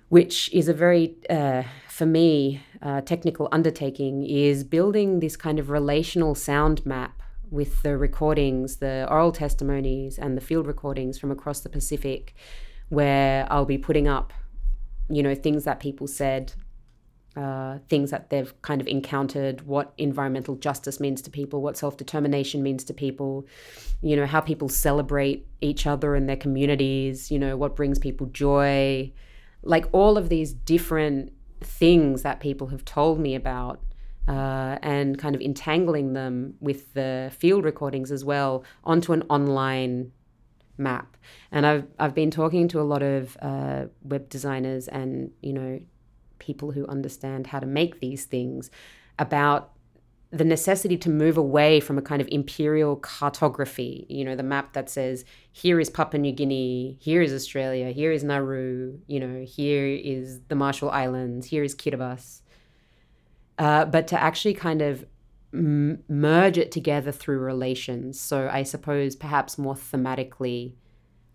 [0.09, 5.69] which is a very, uh, for me, uh, technical undertaking, is building this kind of
[5.69, 11.61] relational sound map with the recordings, the oral testimonies, and the field recordings from across
[11.61, 12.35] the Pacific,
[12.89, 14.33] where I'll be putting up,
[15.09, 16.51] you know, things that people said,
[17.37, 21.95] uh, things that they've kind of encountered, what environmental justice means to people, what self
[21.95, 23.45] determination means to people,
[24.01, 28.25] you know, how people celebrate each other and their communities, you know, what brings people
[28.27, 29.11] joy.
[29.61, 31.31] Like all of these different
[31.61, 33.81] things that people have told me about
[34.27, 40.11] uh, and kind of entangling them with the field recordings as well onto an online
[40.77, 41.17] map.
[41.51, 45.79] And I've I've been talking to a lot of uh, web designers and you know
[46.47, 48.71] people who understand how to make these things
[49.19, 49.61] about
[50.31, 54.73] the necessity to move away from a kind of imperial cartography, you know, the map
[54.73, 59.45] that says here is Papua New Guinea, here is Australia, here is Nauru, you know,
[59.45, 62.41] here is the Marshall Islands, here is Kiribati
[63.57, 65.05] uh, but to actually kind of
[65.53, 68.19] m- merge it together through relations.
[68.19, 70.73] So I suppose perhaps more thematically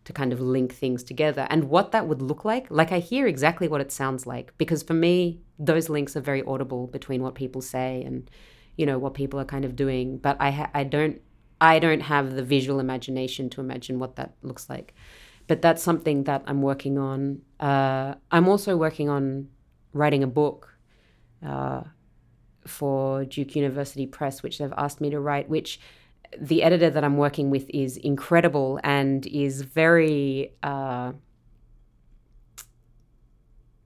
[0.04, 2.66] to kind of link things together and what that would look like.
[2.70, 6.42] Like I hear exactly what it sounds like because for me, those links are very
[6.42, 8.28] audible between what people say and
[8.76, 10.18] you know what people are kind of doing.
[10.18, 11.20] But I ha- I don't
[11.60, 14.94] I don't have the visual imagination to imagine what that looks like.
[15.46, 17.42] But that's something that I'm working on.
[17.60, 19.48] Uh, I'm also working on
[19.92, 20.68] writing a book.
[21.44, 21.82] Uh,
[22.66, 25.80] for Duke University Press, which they've asked me to write, which
[26.40, 31.12] the editor that I'm working with is incredible and is very, uh,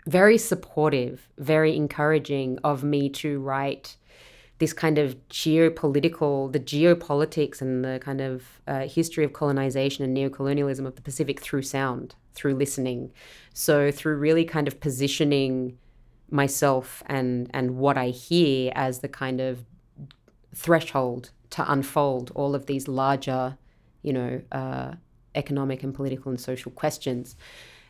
[0.07, 3.97] very supportive, very encouraging of me to write
[4.59, 10.17] this kind of geopolitical, the geopolitics and the kind of uh, history of colonization and
[10.17, 13.13] neocolonialism of the Pacific through sound, through listening.
[13.53, 15.77] So, through really kind of positioning
[16.31, 19.65] myself and and what I hear as the kind of
[20.55, 23.57] threshold to unfold all of these larger,
[24.03, 24.93] you know, uh,
[25.35, 27.37] economic and political and social questions.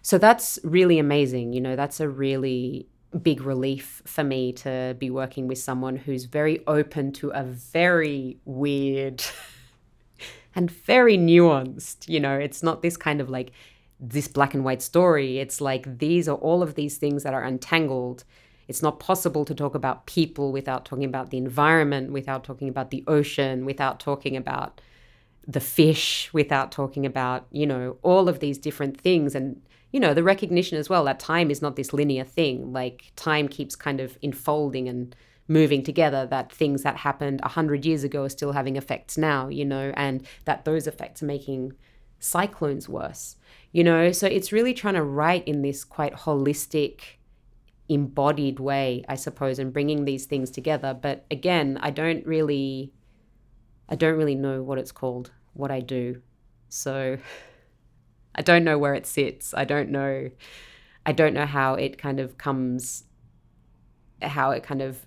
[0.03, 1.53] So that's really amazing.
[1.53, 2.89] You know, that's a really
[3.23, 8.39] big relief for me to be working with someone who's very open to a very
[8.45, 9.25] weird
[10.55, 12.09] and very nuanced.
[12.09, 13.53] You know, it's not this kind of like
[13.99, 15.39] this black and white story.
[15.39, 18.25] It's like these are all of these things that are untangled.
[18.69, 22.91] It's not possible to talk about people without talking about the environment, without talking about
[22.91, 24.81] the ocean, without talking about
[25.47, 29.35] the fish, without talking about, you know, all of these different things.
[29.35, 29.63] And,
[29.93, 32.73] you know, the recognition as well that time is not this linear thing.
[32.73, 35.15] Like time keeps kind of enfolding and
[35.49, 39.65] moving together that things that happened 100 years ago are still having effects now you
[39.65, 41.73] know and that those effects are making
[42.19, 43.37] cyclones worse
[43.73, 47.16] you know so it's really trying to write in this quite holistic
[47.89, 50.93] embodied way i suppose and bringing these things together.
[50.95, 52.93] But again i don't really
[53.89, 56.23] i don't really know what it's called what i do.
[56.69, 57.19] So
[58.35, 59.55] i don't know where it sits.
[59.55, 60.31] I don't know
[61.05, 63.05] i don't know how it kind of comes
[64.23, 65.07] how it kind of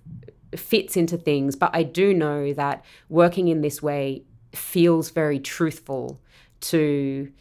[0.55, 4.23] fits into things, but I do know that working in this way
[4.53, 6.19] feels very truthful
[6.61, 7.31] to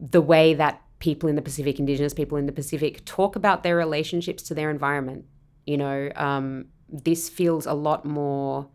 [0.00, 3.76] the way that people in the Pacific, Indigenous people in the Pacific, talk about their
[3.76, 5.24] relationships to their environment.
[5.66, 8.68] You know, um, this feels a lot more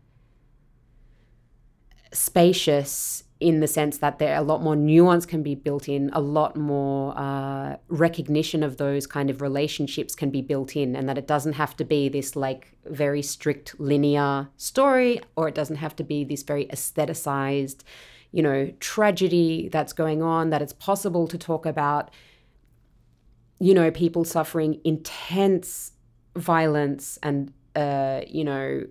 [2.12, 6.20] spacious in the sense that there a lot more nuance can be built in, a
[6.20, 11.18] lot more uh, recognition of those kind of relationships can be built in, and that
[11.18, 15.94] it doesn't have to be this like very strict linear story, or it doesn't have
[15.96, 17.82] to be this very aestheticized,
[18.34, 20.50] you know, tragedy that's going on.
[20.50, 22.10] That it's possible to talk about,
[23.60, 25.92] you know, people suffering intense
[26.34, 28.82] violence and, uh, you know,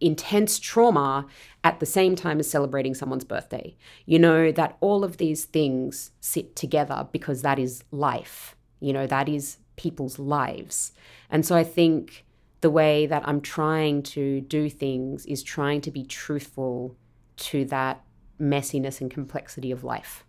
[0.00, 1.28] intense trauma
[1.62, 3.76] at the same time as celebrating someone's birthday.
[4.04, 8.56] You know, that all of these things sit together because that is life.
[8.80, 10.90] You know, that is people's lives.
[11.30, 12.26] And so I think
[12.62, 16.96] the way that I'm trying to do things is trying to be truthful
[17.36, 18.02] to that
[18.40, 20.24] messiness and complexity of life.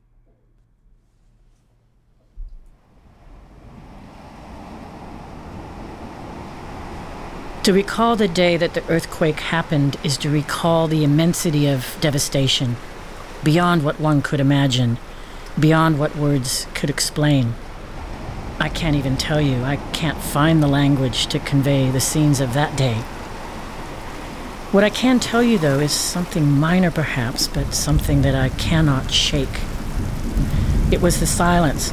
[7.63, 12.75] To recall the day that the earthquake happened is to recall the immensity of devastation,
[13.43, 14.97] beyond what one could imagine,
[15.59, 17.53] beyond what words could explain.
[18.59, 22.53] I can't even tell you, I can't find the language to convey the scenes of
[22.53, 23.03] that day.
[24.71, 29.11] What I can tell you, though, is something minor perhaps, but something that I cannot
[29.11, 29.59] shake.
[30.93, 31.91] It was the silence.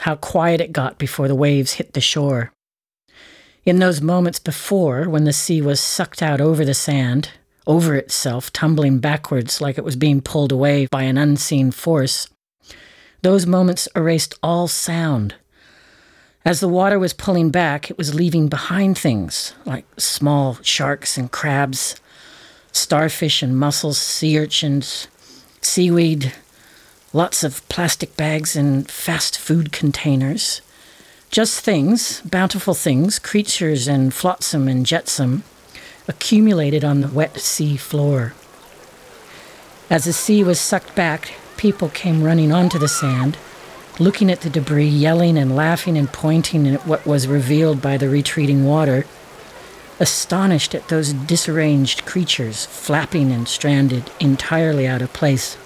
[0.00, 2.52] How quiet it got before the waves hit the shore.
[3.64, 7.30] In those moments before, when the sea was sucked out over the sand,
[7.64, 12.28] over itself, tumbling backwards like it was being pulled away by an unseen force,
[13.22, 15.36] those moments erased all sound.
[16.44, 21.30] As the water was pulling back, it was leaving behind things like small sharks and
[21.30, 21.94] crabs,
[22.72, 25.06] starfish and mussels, sea urchins,
[25.60, 26.32] seaweed,
[27.12, 30.62] lots of plastic bags and fast food containers.
[31.30, 35.44] Just things, bountiful things, creatures and flotsam and jetsam,
[36.08, 38.34] accumulated on the wet sea floor.
[39.88, 43.38] As the sea was sucked back, people came running onto the sand,
[43.98, 48.08] looking at the debris, yelling and laughing and pointing at what was revealed by the
[48.08, 49.04] retreating water,
[50.00, 55.56] astonished at those disarranged creatures flapping and stranded entirely out of place.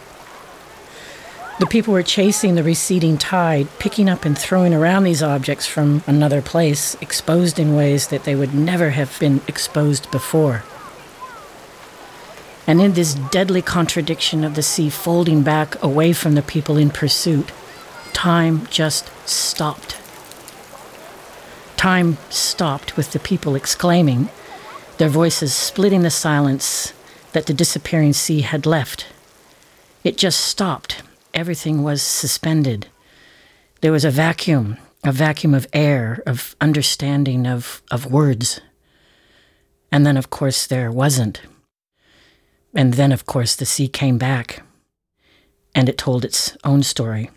[1.59, 6.03] The people were chasing the receding tide, picking up and throwing around these objects from
[6.07, 10.65] another place, exposed in ways that they would never have been exposed before.
[12.67, 16.91] And in this deadly contradiction of the sea folding back away from the people in
[16.91, 17.53] pursuit,
[18.17, 19.99] time just stopped.
[21.77, 24.31] Time stopped with the people exclaiming,
[24.97, 26.95] their voices splitting the silence
[27.33, 29.07] that the disappearing sea had left.
[30.03, 31.03] It just stopped
[31.35, 32.87] everything was suspended.
[33.83, 38.63] There was a vacuum, a vacuum of air, of understanding, of, of words.
[39.93, 41.43] And then, of course, there wasn't.
[42.75, 44.63] And then, of course, the sea came back
[45.75, 47.29] and it told its own story.